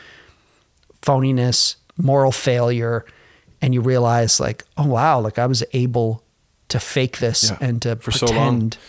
phoniness, 1.03 1.77
moral 1.97 2.33
failure 2.33 3.05
and 3.61 3.75
you 3.75 3.81
realize 3.81 4.39
like, 4.39 4.65
oh 4.77 4.87
wow, 4.87 5.19
like 5.21 5.39
I 5.39 5.47
was 5.47 5.65
able 5.73 6.23
to 6.69 6.79
fake 6.79 7.19
this 7.19 7.51
yeah. 7.51 7.59
and 7.61 7.83
to 7.83 7.97
for 7.97 8.13
pretend 8.13 8.75
so 8.75 8.81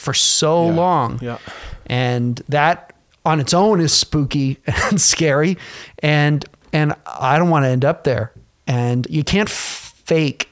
for 0.00 0.14
so 0.14 0.66
yeah. 0.66 0.74
long. 0.74 1.18
Yeah. 1.20 1.38
And 1.86 2.42
that 2.48 2.94
on 3.24 3.38
its 3.38 3.52
own 3.52 3.80
is 3.80 3.92
spooky 3.92 4.58
and 4.66 5.00
scary. 5.00 5.58
And 6.00 6.44
and 6.72 6.94
I 7.06 7.38
don't 7.38 7.50
want 7.50 7.64
to 7.64 7.68
end 7.68 7.84
up 7.84 8.04
there. 8.04 8.32
And 8.66 9.06
you 9.10 9.24
can't 9.24 9.48
fake 9.48 10.48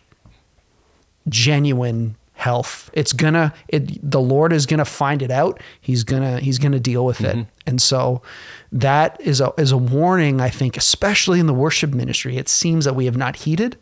genuine 1.28 2.16
health. 2.34 2.90
It's 2.92 3.12
gonna 3.12 3.54
it 3.68 3.98
the 4.08 4.20
Lord 4.20 4.52
is 4.52 4.66
gonna 4.66 4.84
find 4.84 5.22
it 5.22 5.30
out. 5.30 5.61
He's 5.80 6.04
gonna 6.04 6.40
he's 6.40 6.58
gonna 6.58 6.80
deal 6.80 7.04
with 7.04 7.18
mm-hmm. 7.18 7.40
it. 7.40 7.46
And 7.66 7.80
so 7.80 8.22
that 8.70 9.20
is 9.20 9.40
a 9.40 9.52
is 9.56 9.72
a 9.72 9.78
warning, 9.78 10.40
I 10.40 10.50
think, 10.50 10.76
especially 10.76 11.40
in 11.40 11.46
the 11.46 11.54
worship 11.54 11.90
ministry. 11.94 12.37
It 12.37 12.48
seems 12.48 12.84
that 12.84 12.94
we 12.94 13.06
have 13.06 13.16
not 13.16 13.37
heeded 13.37 13.78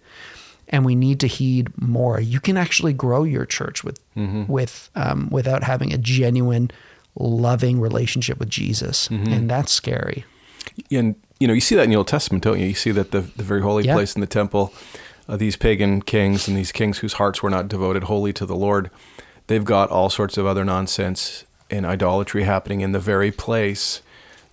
and 0.69 0.85
we 0.85 0.95
need 0.95 1.21
to 1.21 1.27
heed 1.27 1.71
more. 1.81 2.21
You 2.21 2.41
can 2.41 2.57
actually 2.57 2.93
grow 2.93 3.25
your 3.25 3.47
church 3.47 3.85
with 3.85 4.01
mm-hmm. 4.17 4.51
with 4.51 4.91
um, 4.95 5.29
without 5.31 5.63
having 5.63 5.93
a 5.93 5.99
genuine, 5.99 6.71
loving 7.15 7.81
relationship 7.81 8.39
with 8.39 8.49
Jesus, 8.49 9.09
mm-hmm. 9.09 9.33
and 9.33 9.51
that's 9.51 9.73
scary. 9.73 10.25
And 10.91 11.15
you 11.39 11.47
know, 11.47 11.55
you 11.55 11.61
see 11.61 11.77
that 11.77 11.85
in 11.85 11.91
the 11.91 11.97
Old 11.97 12.09
Testament, 12.09 12.45
don't 12.45 12.59
you? 12.59 12.67
You 12.67 12.75
see 12.75 12.91
that 12.93 13.11
the 13.13 13.21
the 13.21 13.45
very 13.45 13.63
holy 13.63 13.85
yeah. 13.85 13.95
place 13.95 14.15
in 14.15 14.21
the 14.21 14.27
temple, 14.27 14.73
uh, 15.29 15.37
these 15.37 15.57
pagan 15.57 16.03
kings 16.03 16.49
and 16.49 16.57
these 16.57 16.73
kings 16.73 16.99
whose 16.99 17.15
hearts 17.15 17.43
were 17.43 17.51
not 17.51 17.69
devoted 17.69 18.05
wholly 18.05 18.33
to 18.35 18.47
the 18.47 18.57
Lord, 18.57 18.91
they've 19.47 19.65
got 19.65 19.91
all 19.91 20.11
sorts 20.11 20.37
of 20.37 20.47
other 20.47 20.65
nonsense 20.65 21.45
and 21.71 21.85
idolatry 21.85 22.45
happening 22.45 22.81
in 22.81 22.93
the 22.93 23.01
very 23.01 23.31
place 23.31 24.03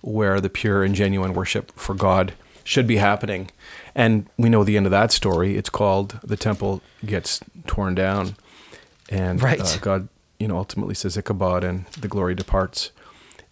where 0.00 0.40
the 0.40 0.50
pure 0.50 0.84
and 0.84 0.94
genuine 0.94 1.32
worship 1.32 1.72
for 1.78 1.94
God 1.94 2.34
should 2.64 2.86
be 2.86 2.96
happening. 2.96 3.50
And 3.94 4.28
we 4.36 4.48
know 4.48 4.64
the 4.64 4.76
end 4.76 4.86
of 4.86 4.92
that 4.92 5.12
story. 5.12 5.56
It's 5.56 5.70
called 5.70 6.18
the 6.24 6.36
temple 6.36 6.82
gets 7.06 7.40
torn 7.66 7.94
down, 7.94 8.36
and 9.08 9.40
right. 9.42 9.60
uh, 9.60 9.78
God, 9.80 10.08
you 10.38 10.48
know, 10.48 10.56
ultimately 10.56 10.94
says 10.94 11.16
Ichabod, 11.16 11.62
and 11.62 11.86
the 12.00 12.08
glory 12.08 12.34
departs. 12.34 12.90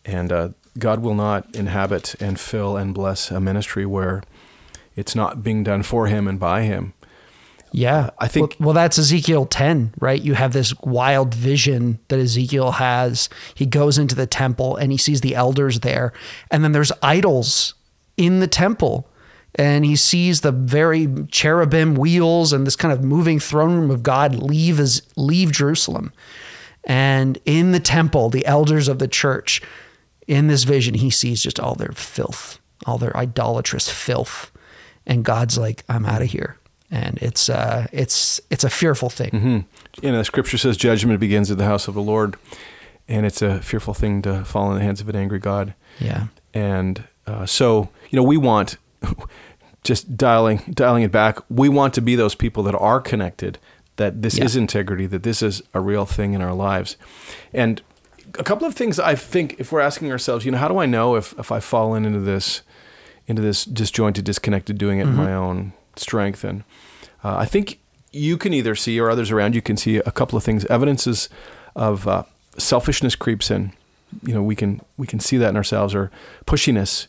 And 0.04 0.32
uh, 0.32 0.48
God 0.78 1.00
will 1.00 1.14
not 1.14 1.54
inhabit 1.54 2.20
and 2.20 2.40
fill 2.40 2.76
and 2.76 2.92
bless 2.92 3.30
a 3.30 3.40
ministry 3.40 3.86
where 3.86 4.22
it's 4.96 5.14
not 5.14 5.42
being 5.42 5.62
done 5.62 5.82
for 5.84 6.08
Him 6.08 6.26
and 6.26 6.40
by 6.40 6.62
Him. 6.62 6.94
Yeah, 7.72 7.96
uh, 7.96 8.10
I 8.18 8.28
think. 8.28 8.56
Well, 8.58 8.66
well, 8.66 8.74
that's 8.74 8.98
Ezekiel 8.98 9.46
10, 9.46 9.94
right? 10.00 10.20
You 10.20 10.34
have 10.34 10.52
this 10.52 10.74
wild 10.80 11.34
vision 11.34 11.98
that 12.08 12.18
Ezekiel 12.18 12.72
has. 12.72 13.28
He 13.54 13.64
goes 13.64 13.96
into 13.96 14.14
the 14.14 14.26
temple 14.26 14.76
and 14.76 14.92
he 14.92 14.98
sees 14.98 15.20
the 15.20 15.34
elders 15.34 15.80
there, 15.80 16.12
and 16.50 16.62
then 16.62 16.72
there's 16.72 16.92
idols 17.02 17.74
in 18.16 18.40
the 18.40 18.46
temple 18.46 19.08
and 19.54 19.84
he 19.84 19.96
sees 19.96 20.40
the 20.40 20.52
very 20.52 21.08
cherubim 21.30 21.94
wheels 21.94 22.52
and 22.52 22.66
this 22.66 22.76
kind 22.76 22.92
of 22.92 23.04
moving 23.04 23.38
throne 23.38 23.74
room 23.74 23.90
of 23.90 24.02
God 24.02 24.34
leave 24.34 24.80
as 24.80 25.02
leave 25.16 25.52
Jerusalem. 25.52 26.12
And 26.84 27.38
in 27.44 27.72
the 27.72 27.80
temple, 27.80 28.30
the 28.30 28.46
elders 28.46 28.88
of 28.88 28.98
the 28.98 29.08
church, 29.08 29.62
in 30.26 30.48
this 30.48 30.64
vision, 30.64 30.94
he 30.94 31.10
sees 31.10 31.42
just 31.42 31.60
all 31.60 31.74
their 31.74 31.92
filth, 31.92 32.58
all 32.86 32.98
their 32.98 33.16
idolatrous 33.16 33.88
filth. 33.88 34.50
And 35.06 35.24
God's 35.24 35.58
like, 35.58 35.84
I'm 35.88 36.06
out 36.06 36.22
of 36.22 36.28
here. 36.28 36.56
And 36.90 37.18
it's 37.18 37.48
uh, 37.48 37.86
it's 37.92 38.40
it's 38.50 38.64
a 38.64 38.70
fearful 38.70 39.08
thing. 39.08 39.30
Mm-hmm. 39.30 40.04
You 40.06 40.12
know, 40.12 40.18
the 40.18 40.24
scripture 40.24 40.58
says 40.58 40.76
judgment 40.76 41.20
begins 41.20 41.50
at 41.50 41.56
the 41.56 41.64
house 41.64 41.88
of 41.88 41.94
the 41.94 42.02
Lord, 42.02 42.36
and 43.08 43.24
it's 43.24 43.40
a 43.40 43.62
fearful 43.62 43.94
thing 43.94 44.20
to 44.22 44.44
fall 44.44 44.70
in 44.72 44.78
the 44.78 44.84
hands 44.84 45.00
of 45.00 45.08
an 45.08 45.16
angry 45.16 45.38
God. 45.38 45.74
Yeah. 45.98 46.26
And 46.52 47.04
uh, 47.26 47.46
so, 47.46 47.88
you 48.10 48.16
know, 48.16 48.22
we 48.22 48.36
want 48.36 48.76
just 49.84 50.16
dialing 50.16 50.58
dialing 50.74 51.02
it 51.02 51.12
back. 51.12 51.38
We 51.50 51.68
want 51.68 51.94
to 51.94 52.00
be 52.00 52.14
those 52.16 52.34
people 52.34 52.62
that 52.64 52.74
are 52.74 53.00
connected. 53.00 53.58
That 53.96 54.22
this 54.22 54.38
Yeah. 54.38 54.44
is 54.44 54.56
integrity. 54.56 55.06
That 55.06 55.22
this 55.22 55.42
is 55.42 55.62
a 55.74 55.80
real 55.80 56.06
thing 56.06 56.32
in 56.34 56.40
our 56.42 56.54
lives. 56.54 56.96
And 57.52 57.82
a 58.38 58.42
couple 58.44 58.66
of 58.66 58.74
things 58.74 58.98
I 58.98 59.14
think, 59.14 59.56
if 59.58 59.70
we're 59.72 59.80
asking 59.80 60.10
ourselves, 60.10 60.44
you 60.46 60.50
know, 60.52 60.58
how 60.58 60.68
do 60.68 60.78
I 60.78 60.86
know 60.86 61.16
if 61.16 61.34
if 61.38 61.52
I've 61.52 61.64
fallen 61.64 62.04
into 62.04 62.20
this 62.20 62.62
into 63.26 63.42
this 63.42 63.64
disjointed, 63.64 64.24
disconnected, 64.24 64.78
doing 64.78 64.98
it 64.98 65.02
in 65.06 65.14
my 65.14 65.34
own 65.34 65.72
strength? 65.96 66.42
And 66.44 66.64
uh, 67.22 67.36
I 67.36 67.44
think 67.46 67.78
you 68.12 68.36
can 68.36 68.52
either 68.54 68.74
see, 68.74 68.98
or 69.00 69.10
others 69.10 69.30
around 69.30 69.54
you 69.54 69.62
can 69.62 69.76
see, 69.76 69.96
a 69.98 70.10
couple 70.10 70.36
of 70.36 70.44
things. 70.44 70.64
Evidences 70.66 71.28
of 71.76 72.06
uh, 72.08 72.22
selfishness 72.58 73.14
creeps 73.14 73.50
in. 73.50 73.72
You 74.22 74.34
know, 74.34 74.42
we 74.42 74.54
can 74.56 74.80
we 74.96 75.06
can 75.06 75.20
see 75.20 75.36
that 75.38 75.50
in 75.50 75.56
ourselves, 75.56 75.94
or 75.94 76.10
pushiness 76.46 77.06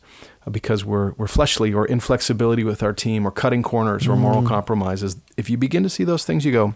because 0.49 0.83
we're 0.85 1.13
we're 1.13 1.27
fleshly, 1.27 1.73
or 1.73 1.85
inflexibility 1.87 2.63
with 2.63 2.83
our 2.83 2.93
team, 2.93 3.25
or 3.25 3.31
cutting 3.31 3.63
corners, 3.63 4.07
or 4.07 4.15
moral 4.15 4.41
compromises. 4.43 5.17
If 5.37 5.49
you 5.49 5.57
begin 5.57 5.83
to 5.83 5.89
see 5.89 6.03
those 6.03 6.25
things, 6.25 6.45
you 6.45 6.51
go, 6.51 6.75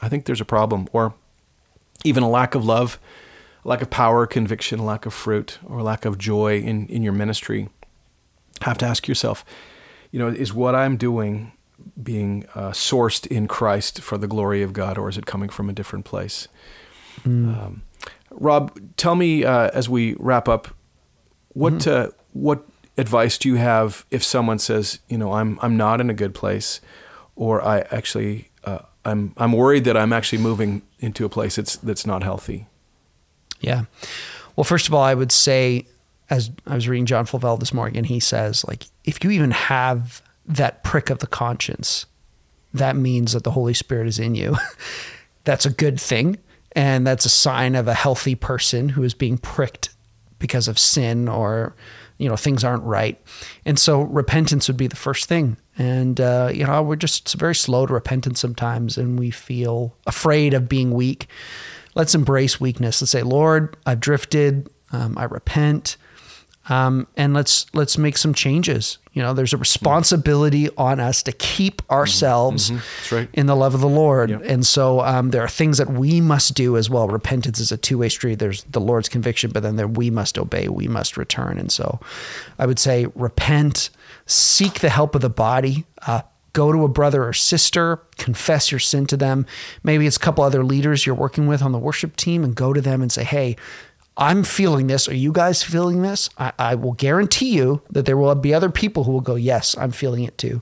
I 0.00 0.08
think 0.08 0.24
there's 0.24 0.40
a 0.40 0.44
problem, 0.44 0.88
or 0.92 1.14
even 2.04 2.22
a 2.22 2.30
lack 2.30 2.54
of 2.54 2.64
love, 2.64 2.98
a 3.64 3.68
lack 3.68 3.82
of 3.82 3.90
power, 3.90 4.26
conviction, 4.26 4.78
a 4.78 4.84
lack 4.84 5.06
of 5.06 5.12
fruit, 5.12 5.58
or 5.64 5.82
lack 5.82 6.04
of 6.04 6.18
joy 6.18 6.60
in, 6.60 6.86
in 6.86 7.02
your 7.02 7.12
ministry, 7.12 7.68
have 8.62 8.78
to 8.78 8.86
ask 8.86 9.08
yourself, 9.08 9.44
you 10.10 10.18
know, 10.18 10.28
is 10.28 10.54
what 10.54 10.74
I'm 10.74 10.96
doing 10.96 11.52
being 12.00 12.46
uh, 12.54 12.70
sourced 12.70 13.26
in 13.26 13.46
Christ 13.48 14.00
for 14.00 14.18
the 14.18 14.26
glory 14.28 14.62
of 14.62 14.72
God, 14.72 14.98
or 14.98 15.08
is 15.08 15.18
it 15.18 15.26
coming 15.26 15.48
from 15.48 15.68
a 15.68 15.72
different 15.72 16.04
place? 16.04 16.48
Um, 17.24 17.82
Rob, 18.30 18.78
tell 18.96 19.14
me 19.14 19.44
uh, 19.44 19.70
as 19.74 19.88
we 19.88 20.14
wrap 20.18 20.48
up, 20.48 20.68
what 21.48 21.86
uh, 21.86 22.10
what 22.32 22.64
advice 22.98 23.38
do 23.38 23.48
you 23.48 23.54
have 23.54 24.04
if 24.10 24.22
someone 24.22 24.58
says, 24.58 24.98
you 25.08 25.16
know, 25.16 25.32
I'm 25.32 25.58
I'm 25.62 25.76
not 25.76 26.00
in 26.00 26.10
a 26.10 26.14
good 26.14 26.34
place, 26.34 26.80
or 27.36 27.64
I 27.64 27.80
actually 27.90 28.50
uh, 28.64 28.80
I'm 29.04 29.32
I'm 29.38 29.52
worried 29.52 29.84
that 29.84 29.96
I'm 29.96 30.12
actually 30.12 30.42
moving 30.42 30.82
into 30.98 31.24
a 31.24 31.28
place 31.28 31.56
that's 31.56 31.76
that's 31.76 32.04
not 32.04 32.22
healthy. 32.22 32.66
Yeah. 33.60 33.84
Well, 34.56 34.64
first 34.64 34.88
of 34.88 34.94
all, 34.94 35.02
I 35.02 35.14
would 35.14 35.32
say, 35.32 35.86
as 36.30 36.50
I 36.66 36.74
was 36.74 36.88
reading 36.88 37.06
John 37.06 37.24
Flavel 37.24 37.56
this 37.56 37.72
morning, 37.72 37.96
and 37.96 38.06
he 38.06 38.20
says, 38.20 38.64
like, 38.66 38.84
if 39.04 39.22
you 39.22 39.30
even 39.30 39.52
have 39.52 40.20
that 40.46 40.82
prick 40.82 41.10
of 41.10 41.20
the 41.20 41.26
conscience, 41.26 42.06
that 42.74 42.96
means 42.96 43.32
that 43.32 43.44
the 43.44 43.52
Holy 43.52 43.74
Spirit 43.74 44.08
is 44.08 44.18
in 44.18 44.34
you. 44.34 44.56
that's 45.44 45.64
a 45.64 45.70
good 45.70 46.00
thing. 46.00 46.38
And 46.72 47.06
that's 47.06 47.24
a 47.24 47.30
sign 47.30 47.74
of 47.74 47.88
a 47.88 47.94
healthy 47.94 48.34
person 48.34 48.90
who 48.90 49.02
is 49.02 49.14
being 49.14 49.38
pricked 49.38 49.90
because 50.38 50.68
of 50.68 50.78
sin 50.78 51.28
or, 51.28 51.74
you 52.18 52.28
know, 52.28 52.36
things 52.36 52.64
aren't 52.64 52.84
right. 52.84 53.20
And 53.64 53.78
so 53.78 54.02
repentance 54.02 54.68
would 54.68 54.76
be 54.76 54.88
the 54.88 54.96
first 54.96 55.26
thing. 55.26 55.56
And, 55.78 56.20
uh, 56.20 56.50
you 56.52 56.66
know, 56.66 56.82
we're 56.82 56.96
just 56.96 57.32
very 57.34 57.54
slow 57.54 57.86
to 57.86 57.94
repentance 57.94 58.40
sometimes 58.40 58.98
and 58.98 59.18
we 59.18 59.30
feel 59.30 59.94
afraid 60.06 60.52
of 60.52 60.68
being 60.68 60.90
weak 60.90 61.28
let's 61.98 62.14
embrace 62.14 62.60
weakness. 62.60 63.02
Let's 63.02 63.10
say, 63.10 63.22
Lord, 63.22 63.76
I've 63.84 64.00
drifted. 64.00 64.70
Um, 64.92 65.18
I 65.18 65.24
repent, 65.24 65.98
um, 66.68 67.06
and 67.16 67.34
let's 67.34 67.66
let's 67.74 67.96
make 67.98 68.16
some 68.18 68.34
changes. 68.34 68.98
You 69.12 69.22
know, 69.22 69.34
there's 69.34 69.52
a 69.52 69.56
responsibility 69.56 70.68
on 70.76 71.00
us 71.00 71.22
to 71.24 71.32
keep 71.32 71.82
ourselves 71.90 72.70
That's 72.70 73.10
right. 73.12 73.28
in 73.32 73.46
the 73.46 73.56
love 73.56 73.74
of 73.74 73.80
the 73.80 73.88
Lord, 73.88 74.30
Yep. 74.30 74.42
and 74.44 74.64
so 74.66 75.00
um, 75.00 75.30
there 75.30 75.42
are 75.42 75.48
things 75.48 75.78
that 75.78 75.90
we 75.90 76.20
must 76.20 76.54
do 76.54 76.76
as 76.76 76.88
well. 76.88 77.08
Repentance 77.08 77.58
is 77.58 77.72
a 77.72 77.76
two 77.76 77.98
way 77.98 78.08
street. 78.08 78.38
There's 78.38 78.62
the 78.64 78.80
Lord's 78.80 79.08
conviction, 79.08 79.50
but 79.50 79.62
then 79.62 79.76
there 79.76 79.88
we 79.88 80.10
must 80.10 80.38
obey. 80.38 80.68
We 80.68 80.86
must 80.88 81.16
return, 81.16 81.58
and 81.58 81.72
so 81.72 81.98
I 82.58 82.66
would 82.66 82.78
say 82.78 83.06
repent, 83.14 83.90
seek 84.26 84.80
the 84.80 84.90
help 84.90 85.14
of 85.14 85.20
the 85.20 85.30
body. 85.30 85.84
Uh, 86.06 86.22
go 86.54 86.72
to 86.72 86.82
a 86.84 86.88
brother 86.88 87.24
or 87.24 87.32
sister, 87.32 88.00
confess 88.16 88.72
your 88.72 88.78
sin 88.80 89.06
to 89.06 89.16
them. 89.16 89.46
Maybe 89.84 90.06
it's 90.06 90.16
a 90.16 90.20
couple 90.20 90.42
other 90.42 90.64
leaders 90.64 91.06
you're 91.06 91.14
working 91.14 91.46
with 91.46 91.62
on 91.62 91.72
the 91.72 91.78
worship 91.78 92.16
team 92.16 92.42
and 92.42 92.54
go 92.54 92.72
to 92.72 92.80
them 92.80 93.00
and 93.02 93.12
say, 93.12 93.22
Hey, 93.22 93.56
I'm 94.18 94.42
feeling 94.42 94.88
this. 94.88 95.08
Are 95.08 95.14
you 95.14 95.32
guys 95.32 95.62
feeling 95.62 96.02
this? 96.02 96.28
I, 96.36 96.52
I 96.58 96.74
will 96.74 96.92
guarantee 96.92 97.54
you 97.54 97.80
that 97.90 98.04
there 98.04 98.16
will 98.16 98.34
be 98.34 98.52
other 98.52 98.68
people 98.68 99.04
who 99.04 99.12
will 99.12 99.20
go, 99.20 99.36
Yes, 99.36 99.78
I'm 99.78 99.92
feeling 99.92 100.24
it 100.24 100.36
too. 100.36 100.60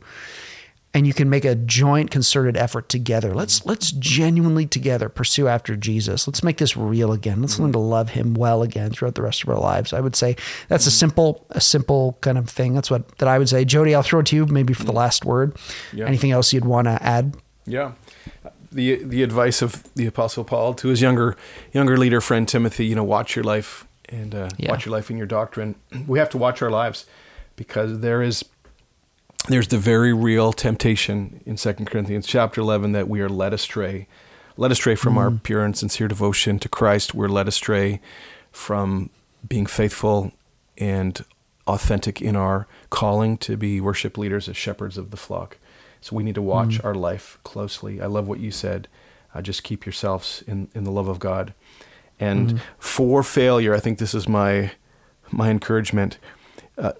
And 0.92 1.06
you 1.06 1.12
can 1.12 1.28
make 1.28 1.44
a 1.44 1.54
joint 1.54 2.10
concerted 2.10 2.56
effort 2.56 2.88
together. 2.88 3.34
Let's 3.34 3.66
let's 3.66 3.92
genuinely 3.92 4.64
together 4.64 5.10
pursue 5.10 5.46
after 5.46 5.76
Jesus. 5.76 6.26
Let's 6.26 6.42
make 6.42 6.56
this 6.56 6.74
real 6.74 7.12
again. 7.12 7.42
Let's 7.42 7.58
learn 7.58 7.72
to 7.72 7.78
love 7.78 8.10
him 8.10 8.32
well 8.32 8.62
again 8.62 8.92
throughout 8.92 9.14
the 9.14 9.20
rest 9.20 9.42
of 9.42 9.50
our 9.50 9.58
lives. 9.58 9.92
I 9.92 10.00
would 10.00 10.16
say 10.16 10.36
that's 10.68 10.86
a 10.86 10.88
mm-hmm. 10.88 10.96
simple 10.96 11.46
a 11.50 11.60
simple 11.60 12.16
kind 12.22 12.38
of 12.38 12.48
thing. 12.48 12.72
That's 12.72 12.90
what 12.90 13.18
that 13.18 13.28
I 13.28 13.38
would 13.38 13.48
say. 13.48 13.66
Jody, 13.66 13.94
I'll 13.94 14.02
throw 14.02 14.20
it 14.20 14.26
to 14.26 14.36
you 14.36 14.46
maybe 14.46 14.72
for 14.72 14.84
the 14.84 14.88
mm-hmm. 14.88 14.98
last 14.98 15.26
word. 15.26 15.56
Yeah. 15.92 16.06
Anything 16.06 16.30
else 16.30 16.52
you'd 16.54 16.64
want 16.64 16.86
to 16.86 17.02
add? 17.02 17.36
Yeah. 17.66 17.92
The 18.76 19.02
the 19.02 19.22
advice 19.22 19.62
of 19.62 19.82
the 19.94 20.06
apostle 20.06 20.44
Paul 20.44 20.74
to 20.74 20.88
his 20.88 21.00
younger 21.00 21.36
younger 21.72 21.96
leader 21.96 22.20
friend 22.20 22.46
Timothy, 22.46 22.84
you 22.86 22.94
know, 22.94 23.04
watch 23.04 23.34
your 23.34 23.42
life 23.44 23.86
and 24.08 24.34
uh, 24.34 24.48
Yeah. 24.58 24.70
watch 24.70 24.84
your 24.86 24.92
life 24.92 25.10
in 25.10 25.16
your 25.16 25.26
doctrine. 25.26 25.74
We 26.06 26.18
have 26.18 26.30
to 26.30 26.38
watch 26.38 26.62
our 26.62 26.70
lives 26.70 27.06
because 27.56 28.00
there 28.00 28.22
is 28.22 28.44
there's 29.48 29.68
the 29.68 29.78
very 29.78 30.12
real 30.12 30.52
temptation 30.52 31.40
in 31.46 31.56
2 31.56 31.72
Corinthians 31.86 32.26
chapter 32.26 32.60
11 32.60 32.92
that 32.92 33.08
we 33.08 33.20
are 33.20 33.28
led 33.28 33.52
astray. 33.54 34.06
Led 34.56 34.72
astray 34.72 34.94
from 34.94 35.16
our 35.18 35.30
pure 35.30 35.64
and 35.64 35.76
sincere 35.76 36.08
devotion 36.08 36.58
to 36.58 36.68
Christ. 36.68 37.14
We're 37.14 37.28
led 37.28 37.46
astray 37.48 38.00
from 38.50 39.10
being 39.46 39.66
faithful 39.66 40.32
and 40.78 41.24
authentic 41.66 42.20
in 42.20 42.36
our 42.36 42.66
calling 42.90 43.36
to 43.38 43.56
be 43.56 43.80
worship 43.80 44.18
leaders 44.18 44.48
as 44.48 44.56
shepherds 44.56 44.98
of 44.98 45.10
the 45.10 45.16
flock. 45.16 45.58
So 46.06 46.14
we 46.14 46.22
need 46.22 46.36
to 46.36 46.42
watch 46.42 46.80
our 46.84 46.94
life 46.94 47.36
closely. 47.42 48.00
I 48.00 48.06
love 48.06 48.28
what 48.28 48.38
you 48.38 48.52
said. 48.52 48.86
Uh, 49.34 49.42
just 49.42 49.64
keep 49.64 49.84
yourselves 49.84 50.44
in, 50.46 50.68
in 50.72 50.84
the 50.84 50.92
love 50.92 51.08
of 51.08 51.18
God. 51.18 51.52
And 52.20 52.60
for 52.78 53.24
failure, 53.24 53.74
I 53.74 53.80
think 53.80 53.98
this 53.98 54.14
is 54.14 54.28
my 54.28 54.70
my 55.32 55.50
encouragement. 55.50 56.18
Uh, 56.78 56.92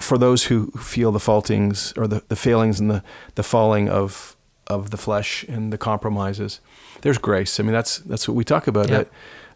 for 0.00 0.18
those 0.18 0.46
who 0.46 0.72
feel 0.72 1.12
the 1.12 1.20
faultings 1.20 1.92
or 1.96 2.08
the, 2.08 2.24
the 2.26 2.34
failings 2.34 2.80
and 2.80 2.90
the, 2.90 3.04
the 3.36 3.44
falling 3.44 3.88
of 3.88 4.34
of 4.66 4.90
the 4.90 4.96
flesh 4.96 5.44
and 5.44 5.72
the 5.72 5.78
compromises, 5.78 6.58
there's 7.02 7.18
grace. 7.18 7.60
I 7.60 7.62
mean, 7.62 7.74
that's 7.74 7.98
that's 7.98 8.26
what 8.26 8.34
we 8.34 8.42
talk 8.42 8.66
about. 8.66 8.88
That 8.88 9.08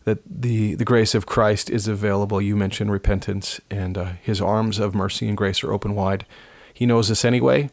that 0.04 0.18
the 0.42 0.76
the 0.76 0.85
grace 0.85 1.16
of 1.16 1.26
Christ 1.26 1.68
is 1.70 1.88
available. 1.88 2.40
You 2.40 2.54
mentioned 2.54 2.92
repentance, 2.92 3.61
and 3.68 3.98
uh, 3.98 4.12
His 4.22 4.40
arms 4.40 4.78
of 4.78 4.94
mercy 4.94 5.26
and 5.26 5.37
grace 5.37 5.64
are 5.64 5.72
open 5.72 5.96
wide. 5.96 6.24
He 6.72 6.87
knows 6.87 7.11
us 7.11 7.24
anyway, 7.24 7.70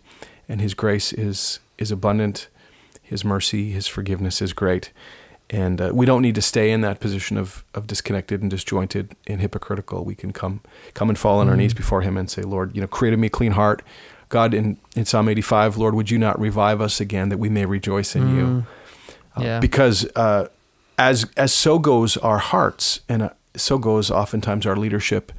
and 0.50 0.62
His 0.62 0.74
grace 0.74 1.14
is 1.14 1.60
is 1.78 1.92
abundant. 1.92 2.48
His 3.02 3.24
mercy, 3.24 3.72
His 3.72 3.88
forgiveness 3.88 4.42
is 4.42 4.54
great, 4.54 4.92
and 5.50 5.80
uh, 5.80 5.92
we 5.94 6.06
don't 6.06 6.22
need 6.22 6.36
to 6.36 6.42
stay 6.42 6.72
in 6.72 6.82
that 6.82 7.00
position 7.00 7.38
of 7.38 7.64
of 7.74 7.88
disconnected 7.88 8.42
and 8.42 8.52
disjointed 8.52 9.16
and 9.28 9.40
hypocritical. 9.42 10.04
We 10.04 10.16
can 10.16 10.34
come 10.34 10.62
come 10.94 11.10
and 11.10 11.18
fall 11.18 11.40
on 11.40 11.48
our 11.50 11.56
knees 11.56 11.74
before 11.74 12.02
Him 12.02 12.18
and 12.18 12.30
say, 12.30 12.42
Lord, 12.42 12.76
you 12.76 12.82
know, 12.82 12.88
create 12.88 13.14
in 13.14 13.20
me 13.20 13.28
a 13.28 13.30
clean 13.30 13.54
heart. 13.54 13.82
God, 14.30 14.54
in, 14.54 14.78
in 14.94 15.06
Psalm 15.06 15.30
85, 15.30 15.78
Lord, 15.78 15.96
would 15.96 16.12
you 16.12 16.18
not 16.18 16.38
revive 16.38 16.82
us 16.82 17.00
again 17.00 17.30
that 17.30 17.38
we 17.38 17.48
may 17.48 17.66
rejoice 17.66 18.14
in 18.14 18.36
you? 18.36 18.66
Uh, 19.38 19.42
Yeah. 19.42 19.60
Because 19.62 20.06
uh, 20.18 20.50
as 20.98 21.26
as 21.38 21.54
so 21.54 21.80
goes 21.80 22.18
our 22.18 22.40
hearts, 22.40 23.00
and 23.08 23.22
uh, 23.22 23.30
so 23.56 23.78
goes 23.78 24.12
oftentimes 24.12 24.66
our 24.66 24.76
leadership 24.76 25.32